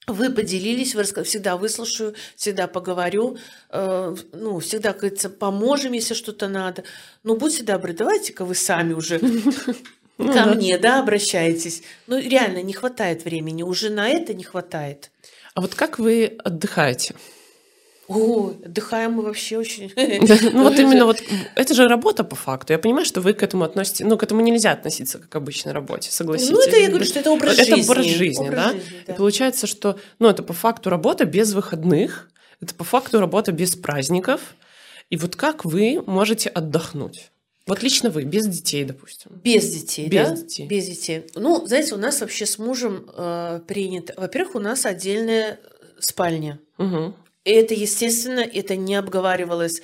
[0.08, 3.38] вы поделились, вы всегда выслушаю, всегда поговорю,
[3.70, 6.84] э, ну, всегда, как говорится, поможем, если что-то надо.
[7.22, 9.22] Ну, будьте добры, давайте-ка вы сами уже
[10.18, 10.46] ну, ко да.
[10.46, 11.84] мне, да, обращаетесь.
[12.08, 15.12] Ну, реально, не хватает времени, уже на это не хватает.
[15.56, 17.16] А вот как вы отдыхаете?
[18.08, 19.92] О, отдыхаем мы вообще очень.
[20.54, 21.24] Ну вот именно вот
[21.56, 22.74] это же работа по факту.
[22.74, 25.72] Я понимаю, что вы к этому относитесь, ну к этому нельзя относиться как к обычной
[25.72, 26.52] работе, согласитесь.
[26.52, 27.74] Ну это я говорю, что это образ жизни.
[27.74, 28.74] Это образ жизни, да?
[29.08, 32.30] И получается, что, ну это по факту работа без выходных,
[32.62, 34.56] это по факту работа без праздников.
[35.10, 37.32] И вот как вы можете отдохнуть?
[37.66, 39.32] Вот лично вы, без детей, допустим.
[39.44, 40.36] Без детей, без да?
[40.36, 40.68] Детей.
[40.68, 41.26] Без детей.
[41.36, 44.14] Ну, знаете, у нас вообще с мужем э, принято.
[44.18, 45.60] Во-первых, у нас отдельная
[46.00, 46.60] спальня.
[46.78, 47.16] Угу.
[47.46, 49.82] И это, естественно, это не обговаривалось.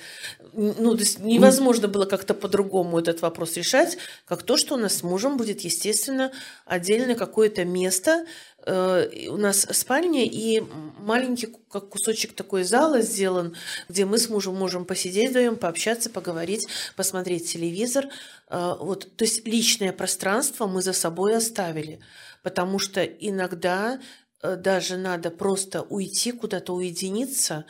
[0.52, 4.98] Ну, то есть невозможно было как-то по-другому этот вопрос решать, как то, что у нас
[4.98, 6.32] с мужем будет, естественно,
[6.64, 8.26] отдельно какое-то место.
[8.66, 10.62] Э, у нас спальня и
[10.98, 13.54] маленький как кусочек такой зала сделан,
[13.88, 18.06] где мы с мужем можем посидеть вдвоем, пообщаться, поговорить, посмотреть телевизор.
[18.48, 22.00] Э, вот, то есть личное пространство мы за собой оставили,
[22.42, 24.00] потому что иногда
[24.42, 27.66] Э, даже надо просто уйти куда-то, уединиться,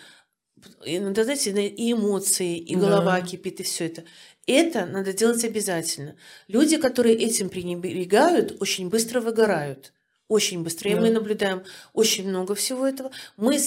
[0.84, 3.26] иногда, знаете, и эмоции, и голова да.
[3.26, 4.04] кипит, и все это.
[4.46, 6.16] Это надо делать обязательно.
[6.48, 9.92] Люди, которые этим пренебрегают, очень быстро выгорают.
[10.30, 10.88] Очень быстро.
[10.88, 13.10] И мы наблюдаем очень много всего этого.
[13.36, 13.58] Мы,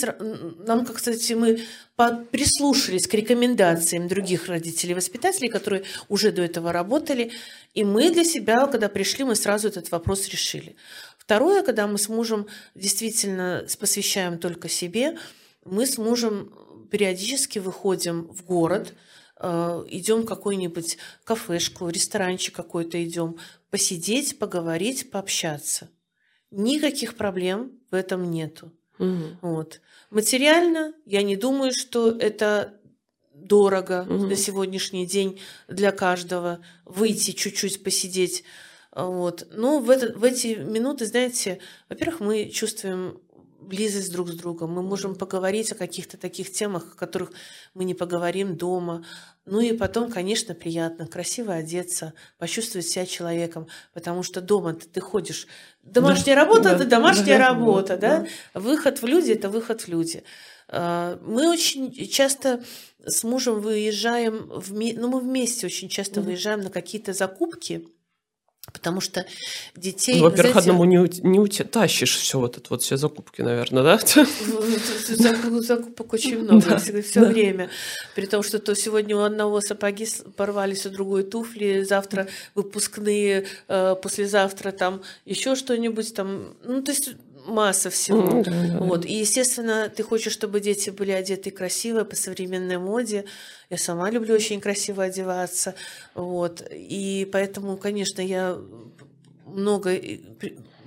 [0.65, 1.59] нам, как кстати, мы
[2.31, 7.33] прислушались к рекомендациям других родителей воспитателей, которые уже до этого работали.
[7.73, 10.77] И мы для себя, когда пришли, мы сразу этот вопрос решили.
[11.17, 15.17] Второе, когда мы с мужем действительно посвящаем только себе,
[15.65, 16.53] мы с мужем
[16.93, 18.93] периодически выходим в город,
[19.39, 23.37] э, идем в какую-нибудь кафешку, ресторанчик какой-то идем,
[23.71, 25.89] посидеть, поговорить, пообщаться.
[26.51, 28.71] Никаких проблем в этом нету.
[28.99, 29.39] Угу.
[29.41, 29.81] Вот.
[30.11, 32.75] Материально я не думаю, что это
[33.33, 34.27] дорого угу.
[34.27, 38.43] на сегодняшний день для каждого выйти чуть-чуть посидеть
[38.95, 39.47] вот.
[39.51, 43.22] Но в, это, в эти минуты, знаете, во-первых, мы чувствуем
[43.63, 44.71] близость друг с другом.
[44.71, 47.31] Мы можем поговорить о каких-то таких темах, о которых
[47.73, 49.05] мы не поговорим дома.
[49.45, 55.01] Ну и потом, конечно, приятно, красиво одеться, почувствовать себя человеком, потому что дома ты, ты
[55.01, 55.47] ходишь.
[55.81, 58.19] Домашняя да, работа да, это домашняя да, работа, да,
[58.53, 58.59] да?
[58.59, 60.23] Выход в люди это выход в люди.
[60.69, 62.63] А, мы очень часто
[63.05, 67.87] с мужем выезжаем, в, ну мы вместе очень часто mm выезжаем на какие-то закупки
[68.71, 69.25] Потому что
[69.75, 70.15] детей...
[70.17, 73.99] Ну, во-первых, знаете, одному не, не утащишь все вот это вот, все закупки, наверное, да?
[75.61, 77.69] Закупок очень много, все время.
[78.15, 80.07] При том, что то сегодня у одного сапоги
[80.37, 86.55] порвались, у другой туфли, завтра выпускные, э, послезавтра там еще что-нибудь там.
[86.63, 87.15] Ну, то есть
[87.45, 88.21] масса всего.
[88.21, 88.77] Mm, да, да.
[88.79, 89.05] Вот.
[89.05, 93.25] И, естественно, ты хочешь, чтобы дети были одеты красиво, по современной моде.
[93.69, 95.75] Я сама люблю очень красиво одеваться.
[96.15, 96.63] Вот.
[96.71, 98.57] И поэтому, конечно, я
[99.45, 99.99] много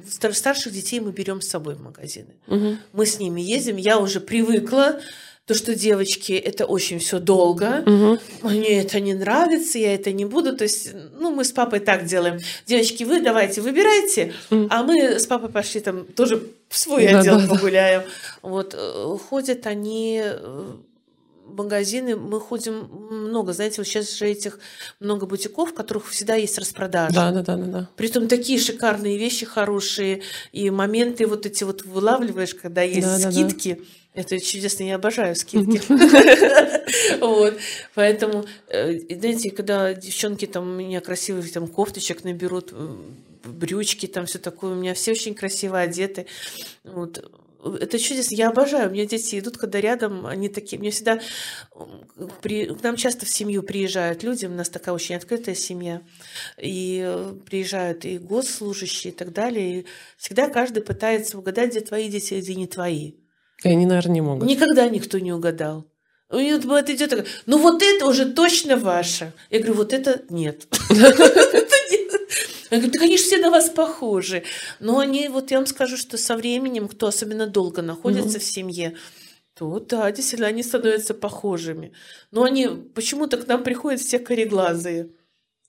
[0.08, 2.34] старших детей мы берем с собой в магазины.
[2.46, 2.76] Угу.
[2.92, 3.76] Мы с ними ездим.
[3.76, 5.00] Я уже привыкла
[5.46, 8.18] то, что девочки, это очень все долго, угу.
[8.42, 10.56] мне это не нравится, я это не буду.
[10.56, 12.40] То есть, ну, мы с папой так делаем.
[12.66, 14.66] Девочки, вы давайте выбирайте, угу.
[14.70, 18.02] а мы с папой пошли там тоже в свой да, отдел да, погуляем.
[18.02, 18.48] Да.
[18.48, 20.72] Вот, э, ходят они э,
[21.46, 24.58] магазины, мы ходим много, знаете, вот сейчас же этих
[24.98, 27.14] много бутиков, в которых всегда есть распродажи.
[27.14, 27.88] Да, да, да, да, да.
[27.96, 30.22] Притом такие шикарные вещи, хорошие,
[30.52, 33.74] и моменты вот эти вот вылавливаешь, когда есть да, скидки.
[33.74, 33.86] Да, да.
[34.16, 35.80] Это чудесно, я обожаю скидки.
[37.20, 37.58] Вот.
[37.94, 42.72] Поэтому, э, знаете, когда девчонки там у меня красивых там кофточек наберут,
[43.44, 46.26] брючки, там все такое, у меня все очень красиво одеты.
[46.84, 47.30] Вот
[47.74, 48.34] это чудесно.
[48.34, 48.88] Я обожаю.
[48.88, 50.78] У меня дети идут, когда рядом, они такие.
[50.78, 51.20] Мне всегда
[52.40, 54.46] при, к нам часто в семью приезжают люди.
[54.46, 56.02] У нас такая очень открытая семья.
[56.60, 59.80] И э, приезжают и госслужащие и так далее.
[59.80, 59.86] И
[60.16, 63.14] всегда каждый пытается угадать, где твои дети, а где не твои.
[63.62, 64.48] И они, наверное, не могут.
[64.48, 65.86] Никогда никто не угадал.
[66.28, 69.32] У нее бывает идет ну вот это уже точно ваше.
[69.50, 70.66] Я говорю, вот это нет.
[72.70, 74.42] Я говорю, да, конечно, все на вас похожи.
[74.80, 78.96] Но они, вот я вам скажу, что со временем, кто особенно долго находится в семье,
[79.54, 81.92] то да, действительно, они становятся похожими.
[82.32, 85.10] Но они почему-то к нам приходят все кореглазые.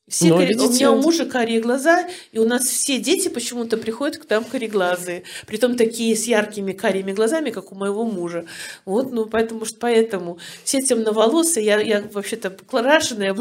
[0.08, 0.36] Все ну.
[0.36, 4.46] У меня у мужа карие глаза, и у нас все дети почему-то приходят к нам
[4.46, 5.24] кореглазые.
[5.46, 8.46] Притом такие с яркими карими глазами, как у моего мужа.
[8.86, 13.36] Вот, ну, поэтому что поэтому все темноволосые, я, я вообще-то крашеная.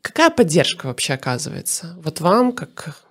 [0.00, 1.94] Какая поддержка вообще оказывается?
[2.02, 3.05] Вот вам, как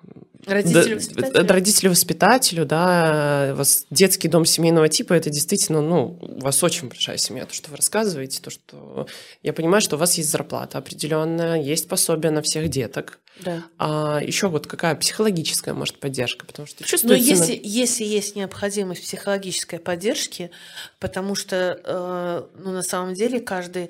[0.45, 1.47] Родителю-воспитателю.
[1.47, 7.17] Родителю-воспитателю, да, у вас детский дом семейного типа, это действительно, ну, у вас очень большая
[7.17, 9.07] семья, то, что вы рассказываете, то, что
[9.43, 13.19] я понимаю, что у вас есть зарплата определенная, есть пособие на всех деток.
[13.39, 13.63] Да.
[13.77, 17.07] А еще вот какая психологическая, может, поддержка, потому что чувствуется...
[17.07, 20.51] Но если, если есть необходимость психологической поддержки,
[20.99, 23.89] потому что, э, ну, на самом деле, каждый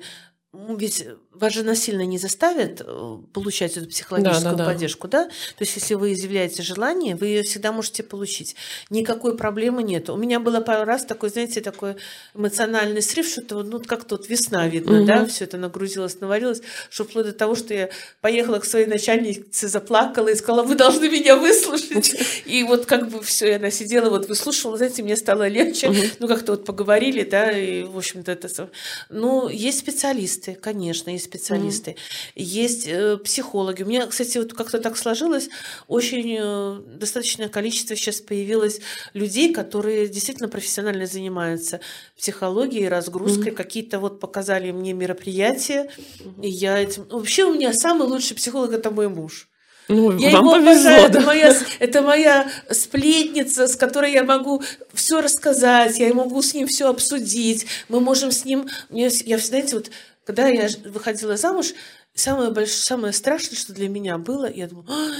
[0.52, 1.06] ну, ведь
[1.38, 5.24] вас же насильно не заставят э, получать эту психологическую да, да, поддержку, да.
[5.24, 5.28] да?
[5.28, 8.56] То есть, если вы изъявляете желание, вы ее всегда можете получить.
[8.90, 10.10] Никакой проблемы нет.
[10.10, 11.96] У меня было пару раз такой, знаете, такой
[12.34, 15.06] эмоциональный срыв, что-то ну, как-то вот весна видно, угу.
[15.06, 19.68] да, все это нагрузилось, наварилось, что вплоть до того, что я поехала к своей начальнице,
[19.68, 22.14] заплакала и сказала, вы должны меня выслушать.
[22.46, 26.52] И вот как бы все, она сидела, вот выслушивала, знаете, мне стало легче, ну, как-то
[26.52, 28.70] вот поговорили, да, и, в общем-то, это...
[29.10, 32.42] Ну, есть специалисты, конечно, есть специалисты, mm-hmm.
[32.42, 33.82] есть э, психологи.
[33.82, 35.48] У меня, кстати, вот как-то так сложилось,
[35.88, 38.80] очень э, достаточное количество сейчас появилось
[39.14, 41.80] людей, которые действительно профессионально занимаются
[42.16, 43.56] психологией, разгрузкой, mm-hmm.
[43.56, 46.42] какие-то вот показали мне мероприятия, mm-hmm.
[46.42, 47.06] и я этим...
[47.10, 49.48] Вообще у меня самый лучший психолог– это мой муж.
[49.88, 51.12] Ну, я вам его повезло, обожаю.
[51.12, 51.18] Да?
[51.18, 54.62] Это, моя, это моя сплетница, с которой я могу
[54.92, 57.66] все рассказать, я могу с ним все обсудить.
[57.88, 58.68] Мы можем с ним.
[58.90, 59.90] Я, я знаете, вот
[60.26, 61.72] когда я выходила замуж,
[62.12, 65.12] самое, большое, самое страшное, что для меня было, я думала, «А,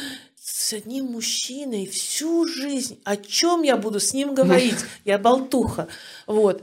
[0.42, 4.78] с одним мужчиной всю жизнь, о чем я буду с ним говорить?
[5.04, 5.86] Я болтуха.
[6.26, 6.62] Вот.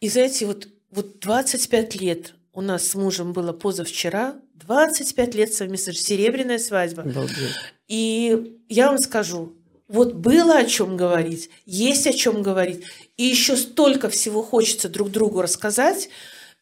[0.00, 5.92] И знаете, вот, вот 25 лет у нас с мужем было позавчера, 25 лет совместно,
[5.92, 7.02] серебряная свадьба.
[7.02, 7.56] Обалдеть.
[7.88, 9.56] И я вам скажу,
[9.88, 12.84] вот было о чем говорить, есть о чем говорить,
[13.16, 16.08] и еще столько всего хочется друг другу рассказать,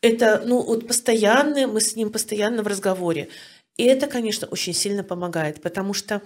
[0.03, 3.29] это, ну, вот постоянно, мы с ним постоянно в разговоре.
[3.77, 6.21] И это, конечно, очень сильно помогает, потому что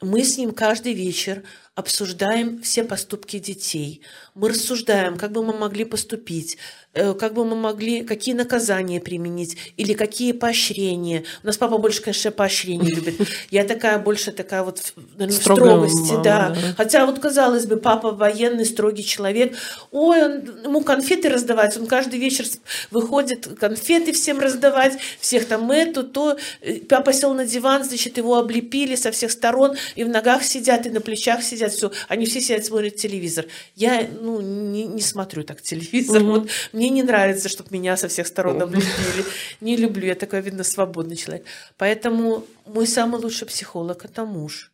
[0.00, 1.42] мы с ним каждый вечер
[1.74, 4.02] обсуждаем все поступки детей.
[4.34, 6.58] Мы рассуждаем, как бы мы могли поступить,
[6.92, 11.22] Э, как бы мы могли, какие наказания применить или какие поощрения.
[11.44, 13.14] У нас папа больше, конечно, поощрения любит.
[13.50, 16.48] Я такая больше такая вот, наверное, строгости, мама, да.
[16.50, 16.56] да.
[16.76, 19.56] Хотя вот, казалось бы, папа военный, строгий человек.
[19.92, 22.44] Ой, он, ему конфеты раздавать, он каждый вечер
[22.90, 26.38] выходит конфеты всем раздавать, всех там эту, то.
[26.60, 30.86] Э, папа сел на диван, значит, его облепили со всех сторон, и в ногах сидят,
[30.86, 31.92] и на плечах сидят, все.
[32.08, 33.46] Они все сидят, смотрят телевизор.
[33.74, 36.22] Я, ну, не, не смотрю так телевизор.
[36.22, 36.30] Угу.
[36.30, 39.24] Вот мне не нравится, чтобы меня со всех сторон облепили.
[39.60, 41.44] Не люблю, я такой, видно, свободный человек.
[41.76, 44.72] Поэтому мой самый лучший психолог– это муж.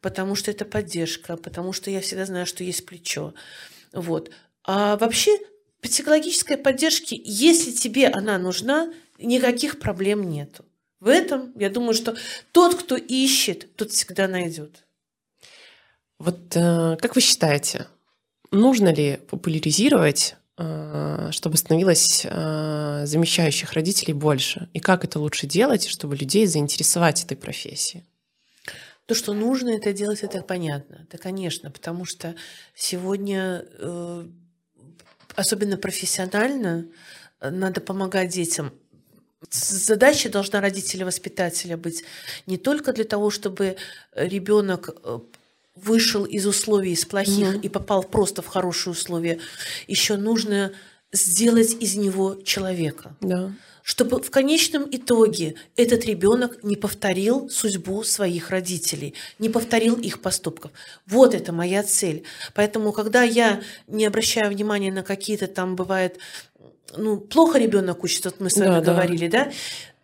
[0.00, 3.34] Потому что это поддержка, потому что я всегда знаю, что есть плечо.
[3.92, 4.30] Вот.
[4.64, 5.38] А вообще
[5.80, 10.64] психологической поддержки, если тебе она нужна, никаких проблем нету.
[11.00, 12.16] В этом, я думаю, что
[12.52, 14.84] тот, кто ищет, тот всегда найдет.
[16.22, 17.86] Вот э, как вы считаете,
[18.50, 24.68] нужно ли популяризировать Э, чтобы становилось э, замещающих родителей больше?
[24.74, 28.04] И как это лучше делать, чтобы людей заинтересовать этой профессией?
[29.06, 31.06] То, что нужно это делать, это понятно.
[31.08, 32.36] Это, конечно, потому что
[32.74, 33.66] сегодня,
[35.34, 36.86] особенно профессионально,
[37.40, 38.72] надо помогать детям.
[39.50, 42.04] Задача должна родителя-воспитателя быть
[42.46, 43.76] не только для того, чтобы
[44.14, 44.90] ребенок
[45.74, 47.60] вышел из условий из плохих mm-hmm.
[47.60, 49.38] и попал просто в хорошие условия,
[49.86, 50.72] еще нужно
[51.12, 53.16] сделать из него человека.
[53.20, 53.52] Да.
[53.82, 60.70] Чтобы в конечном итоге этот ребенок не повторил судьбу своих родителей, не повторил их поступков.
[61.06, 62.22] Вот это моя цель.
[62.54, 66.18] Поэтому, когда я не обращаю внимания на какие-то там бывает,
[66.96, 69.46] ну, плохо ребенок учится, вот мы с вами да, говорили, да.
[69.46, 69.52] да,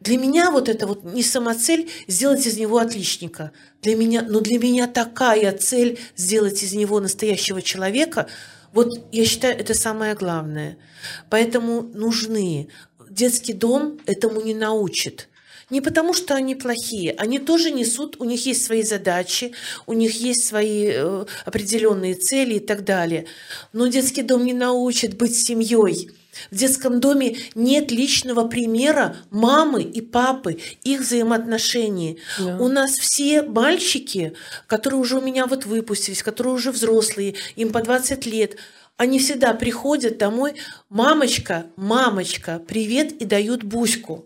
[0.00, 3.52] для меня вот это вот не самоцель сделать из него отличника.
[3.82, 8.28] Для меня, но для меня такая цель сделать из него настоящего человека,
[8.72, 10.78] вот я считаю, это самое главное.
[11.30, 12.68] Поэтому нужны.
[13.10, 15.28] Детский дом этому не научит.
[15.70, 19.52] Не потому, что они плохие, они тоже несут, у них есть свои задачи,
[19.86, 23.26] у них есть свои э, определенные цели и так далее.
[23.72, 26.10] Но детский дом не научит быть семьей.
[26.50, 32.18] В детском доме нет личного примера мамы и папы, их взаимоотношений.
[32.38, 32.58] Да.
[32.58, 34.34] У нас все мальчики,
[34.66, 38.56] которые уже у меня вот выпустились, которые уже взрослые, им по 20 лет,
[38.96, 40.54] они всегда приходят домой,
[40.88, 44.24] мамочка, мамочка, привет, и дают буську.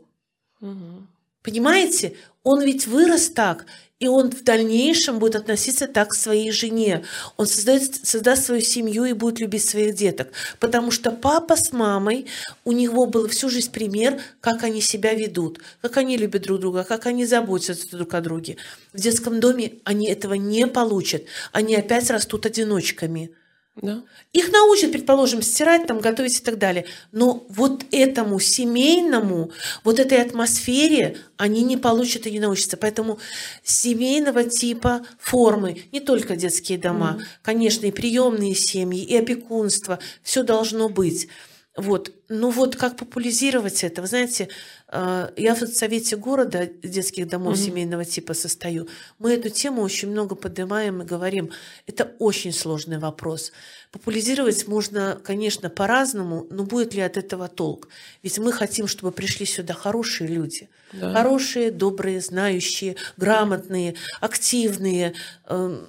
[0.60, 1.06] Угу.
[1.42, 2.16] Понимаете?
[2.42, 3.66] Он ведь вырос так,
[4.02, 7.04] и он в дальнейшем будет относиться так к своей жене.
[7.36, 10.32] Он создает, создаст свою семью и будет любить своих деток.
[10.58, 12.26] Потому что папа с мамой,
[12.64, 16.82] у него был всю жизнь пример, как они себя ведут, как они любят друг друга,
[16.82, 18.56] как они заботятся друг о друге.
[18.92, 21.22] В детском доме они этого не получат.
[21.52, 23.30] Они опять растут одиночками.
[23.76, 24.02] Да.
[24.34, 26.84] Их научат, предположим, стирать, там, готовить и так далее.
[27.10, 29.50] Но вот этому семейному,
[29.82, 32.76] вот этой атмосфере они не получат и не научатся.
[32.76, 33.18] Поэтому
[33.62, 37.24] семейного типа формы, не только детские дома, mm.
[37.40, 41.28] конечно, и приемные семьи, и опекунство, все должно быть.
[41.74, 42.12] Вот.
[42.28, 44.02] Ну вот как популяризировать это?
[44.02, 44.48] Вы знаете,
[44.88, 47.64] э, я в совете города детских домов mm-hmm.
[47.64, 48.88] семейного типа состою.
[49.18, 51.50] Мы эту тему очень много поднимаем и говорим.
[51.86, 53.52] Это очень сложный вопрос.
[53.90, 57.88] Популяризировать можно, конечно, по-разному, но будет ли от этого толк?
[58.22, 60.68] Ведь мы хотим, чтобы пришли сюда хорошие люди.
[60.92, 61.14] Да.
[61.14, 65.14] Хорошие, добрые, знающие, грамотные, активные.
[65.46, 65.88] Эм,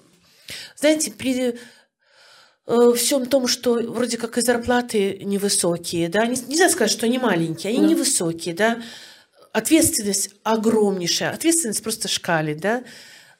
[0.77, 1.55] знаете, при
[2.65, 7.71] Э, всем том, что вроде как и зарплаты невысокие, да, нельзя сказать, что они маленькие,
[7.71, 7.87] они да.
[7.87, 8.81] невысокие, да,
[9.51, 12.83] ответственность огромнейшая, ответственность просто шкалит, да,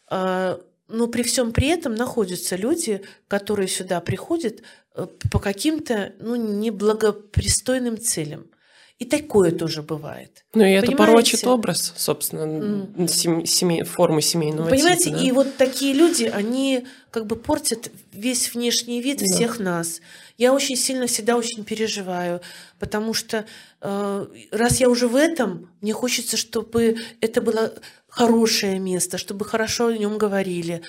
[0.10, 0.60] а,
[0.90, 4.62] но при всем при этом находятся люди, которые сюда приходят
[4.96, 8.48] э, по каким-то, ну, неблагопристойным целям.
[9.04, 10.46] И такое тоже бывает.
[10.54, 10.96] Ну, и это Понимаете?
[11.12, 13.08] порочит образ, собственно, mm.
[13.10, 15.24] сем, семей, формы семейного Понимаете, типа, да?
[15.24, 19.26] и вот такие люди, они как бы портят весь внешний вид да.
[19.26, 20.00] всех нас.
[20.38, 22.40] Я очень сильно всегда очень переживаю,
[22.80, 23.46] потому что
[23.82, 27.74] э, раз я уже в этом, мне хочется, чтобы это было
[28.08, 30.82] хорошее место, чтобы хорошо о нем говорили.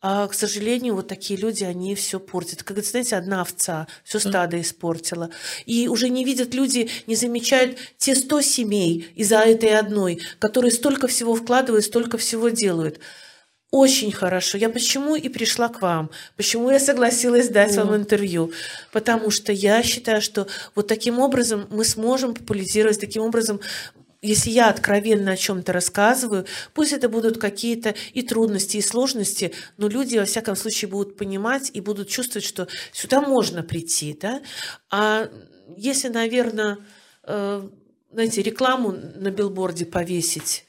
[0.00, 2.62] А, к сожалению, вот такие люди, они все портят.
[2.62, 5.30] Как знаете, одна овца все стадо испортила.
[5.66, 11.08] И уже не видят люди, не замечают те сто семей из-за этой одной, которые столько
[11.08, 13.00] всего вкладывают, столько всего делают.
[13.72, 14.56] Очень хорошо.
[14.56, 16.10] Я почему и пришла к вам?
[16.36, 18.52] Почему я согласилась дать вам интервью?
[18.92, 20.46] Потому что я считаю, что
[20.76, 23.60] вот таким образом мы сможем популяризировать, таким образом
[24.20, 29.88] если я откровенно о чем-то рассказываю, пусть это будут какие-то и трудности, и сложности, но
[29.88, 34.18] люди, во всяком случае, будут понимать и будут чувствовать, что сюда можно прийти.
[34.20, 34.42] Да?
[34.90, 35.28] А
[35.76, 36.78] если, наверное,
[37.24, 37.68] э,
[38.12, 40.64] знаете, рекламу на билборде повесить...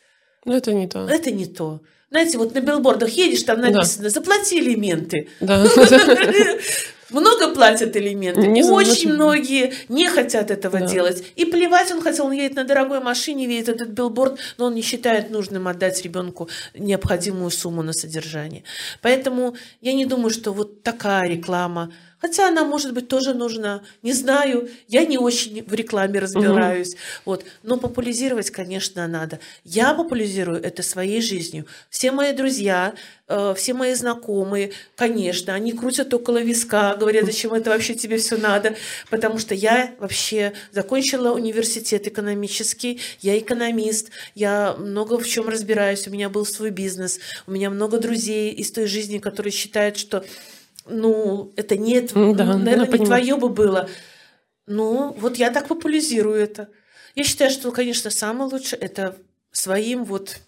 [0.45, 1.07] Ну, это не то.
[1.07, 1.81] Это не то.
[2.11, 4.09] Знаете, вот на билбордах едешь, там написано да.
[4.09, 5.27] «Заплати алименты».
[5.39, 5.65] Да.
[7.10, 8.47] Много платят алименты.
[8.47, 10.88] Не Очень многие не хотят этого да.
[10.88, 11.24] делать.
[11.36, 14.82] И плевать он хотел, он едет на дорогой машине, видит этот билборд, но он не
[14.82, 18.64] считает нужным отдать ребенку необходимую сумму на содержание.
[19.01, 23.82] Поэтому я не думаю, что вот такая реклама Хотя она, может быть, тоже нужна.
[24.03, 26.93] Не знаю, я не очень в рекламе разбираюсь.
[26.93, 26.99] Угу.
[27.26, 27.45] Вот.
[27.63, 29.39] Но популяризировать, конечно, надо.
[29.63, 31.65] Я популяризирую это своей жизнью.
[31.89, 32.93] Все мои друзья,
[33.28, 38.36] э, все мои знакомые, конечно, они крутят около виска, говорят, зачем это вообще тебе все
[38.38, 38.76] надо.
[39.09, 46.11] Потому что я вообще закончила университет экономический, я экономист, я много в чем разбираюсь, у
[46.11, 50.26] меня был свой бизнес, у меня много друзей из той жизни, которые считают, что
[50.89, 53.89] ну, это нет, да, наверное, не твое бы было.
[54.65, 56.69] Ну, вот я так популяризирую это.
[57.15, 59.17] Я считаю, что, конечно, самое лучшее это
[59.51, 60.39] своим вот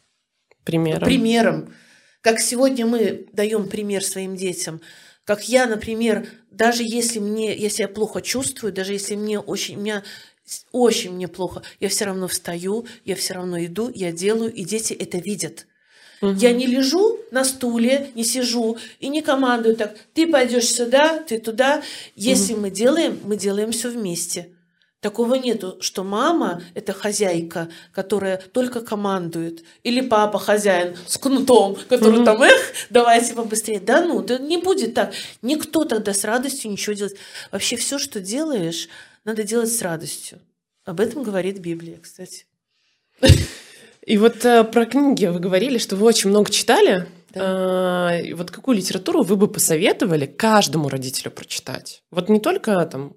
[0.63, 1.03] примером.
[1.03, 1.73] примером.
[2.21, 4.81] Как сегодня мы даем пример своим детям.
[5.23, 10.03] Как я, например, даже если мне, если я плохо чувствую, даже если мне очень, меня
[10.71, 14.93] очень мне плохо, я все равно встаю, я все равно иду, я делаю, и дети
[14.93, 15.67] это видят.
[16.21, 16.33] Угу.
[16.33, 21.39] Я не лежу на стуле, не сижу и не командую так, ты пойдешь сюда, ты
[21.39, 21.81] туда.
[22.15, 22.61] Если угу.
[22.61, 24.49] мы делаем, мы делаем все вместе.
[25.01, 32.19] Такого нету, что мама– это хозяйка, которая только командует, или папа хозяин с кнутом, который
[32.19, 33.79] mm там, эх, давайте побыстрее.
[33.79, 35.11] Да ну, да не будет так.
[35.41, 37.15] Никто тогда с радостью ничего делать.
[37.51, 38.89] Вообще все, что делаешь,
[39.23, 40.39] надо делать с радостью.
[40.85, 42.45] Об этом говорит Библия, кстати.
[44.05, 47.07] И вот э, про книги вы говорили, что вы очень много читали.
[47.29, 48.19] Да.
[48.19, 52.03] Э, вот какую литературу вы бы посоветовали каждому родителю прочитать?
[52.11, 53.13] Вот не только там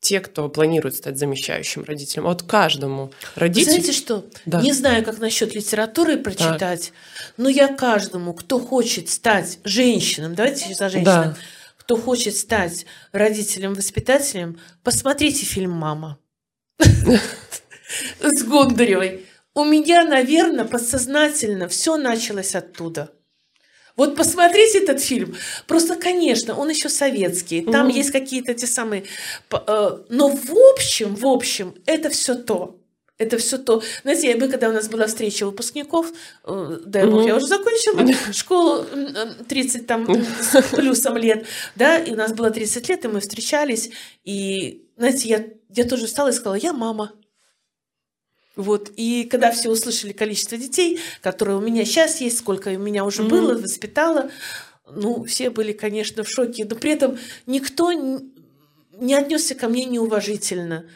[0.00, 3.72] те, кто планирует стать замещающим родителем, а вот каждому родителю.
[3.72, 4.24] Знаете что?
[4.46, 4.60] Да.
[4.60, 7.34] Не знаю, как насчет литературы прочитать, так.
[7.36, 11.36] но я каждому, кто хочет стать женщиной, давайте за женщин, да.
[11.76, 16.18] кто хочет стать родителем-воспитателем, посмотрите фильм «Мама»
[16.78, 19.27] с Гондаревой.
[19.58, 23.10] У меня, наверное, подсознательно все началось оттуда.
[23.96, 25.34] Вот посмотрите этот фильм.
[25.66, 27.62] Просто, конечно, он еще советский.
[27.62, 27.96] Там угу.
[27.96, 29.02] есть какие-то те самые...
[29.50, 32.78] Э, но в общем, в общем, это все то.
[33.18, 33.82] это все то.
[34.04, 36.12] Знаете, мы, когда у нас была встреча выпускников,
[36.44, 38.86] э, дай бог, я уже закончила школу
[39.48, 40.06] 30 там
[40.40, 43.90] с плюсом лет, да, и у нас было 30 лет, и мы встречались,
[44.22, 45.44] и, знаете, я,
[45.74, 47.17] я тоже встала и сказала, я мама.
[48.58, 48.90] Вот.
[48.96, 53.22] И когда все услышали количество детей, которые у меня сейчас есть, сколько у меня уже
[53.22, 54.30] было, воспитала,
[54.90, 60.86] ну, все были, конечно, в шоке, но при этом никто не отнесся ко мне неуважительно.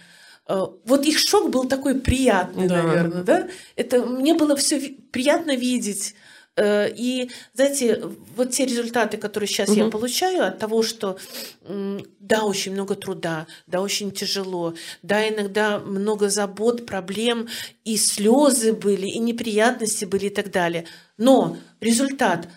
[0.49, 2.83] Э, вот их шок был такой приятный, да.
[2.83, 3.49] наверное, да?
[3.77, 6.17] Это мне было все приятно видеть.
[6.55, 8.03] Э, и, знаете,
[8.37, 9.79] вот те результаты, которые сейчас угу.
[9.79, 11.17] я получаю от того, что
[11.65, 17.49] да, очень много труда, да, очень тяжело, да, иногда много забот, проблем,
[17.85, 20.87] и слезы были, и неприятности были и так далее.
[21.17, 22.49] Но результат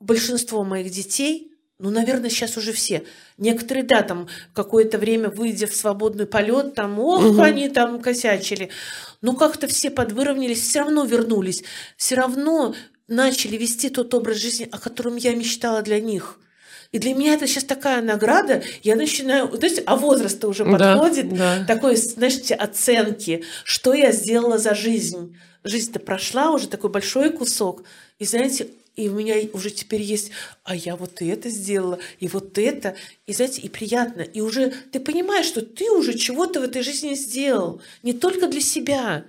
[0.00, 1.46] большинство моих детей
[1.82, 3.04] ну, наверное, сейчас уже все.
[3.38, 7.40] Некоторые, да, там какое-то время, выйдя в свободный полет, там, ох, угу.
[7.40, 8.68] они там косячили.
[9.22, 11.64] Но как-то все подвыровнялись, все равно вернулись,
[11.96, 12.74] все равно
[13.10, 16.38] начали вести тот образ жизни, о котором я мечтала для них.
[16.92, 21.28] И для меня это сейчас такая награда, я начинаю, то есть, а возраст уже подходит,
[21.28, 21.64] да, да.
[21.64, 25.36] такой, знаете, оценки, что я сделала за жизнь.
[25.62, 27.84] Жизнь-то прошла уже такой большой кусок,
[28.18, 30.30] и знаете, и у меня уже теперь есть,
[30.64, 32.96] а я вот это сделала, и вот это,
[33.26, 37.14] и знаете, и приятно, и уже ты понимаешь, что ты уже чего-то в этой жизни
[37.14, 39.24] сделал, не только для себя.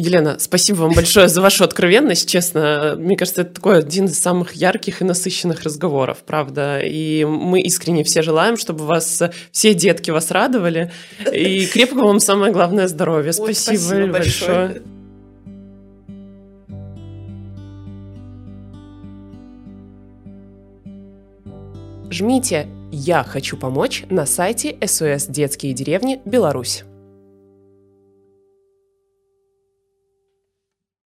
[0.00, 2.94] Елена, спасибо вам большое за вашу откровенность, честно.
[2.96, 6.78] Мне кажется, это такой один из самых ярких и насыщенных разговоров, правда.
[6.78, 9.20] И мы искренне все желаем, чтобы вас
[9.50, 10.92] все детки вас радовали.
[11.32, 13.32] И крепкого вам самое главное здоровья.
[13.32, 14.66] Спасибо, Ой, спасибо большое.
[14.68, 14.82] большое.
[22.08, 26.20] Жмите «Я хочу помочь» на сайте СОС «Детские деревни.
[26.24, 26.84] Беларусь».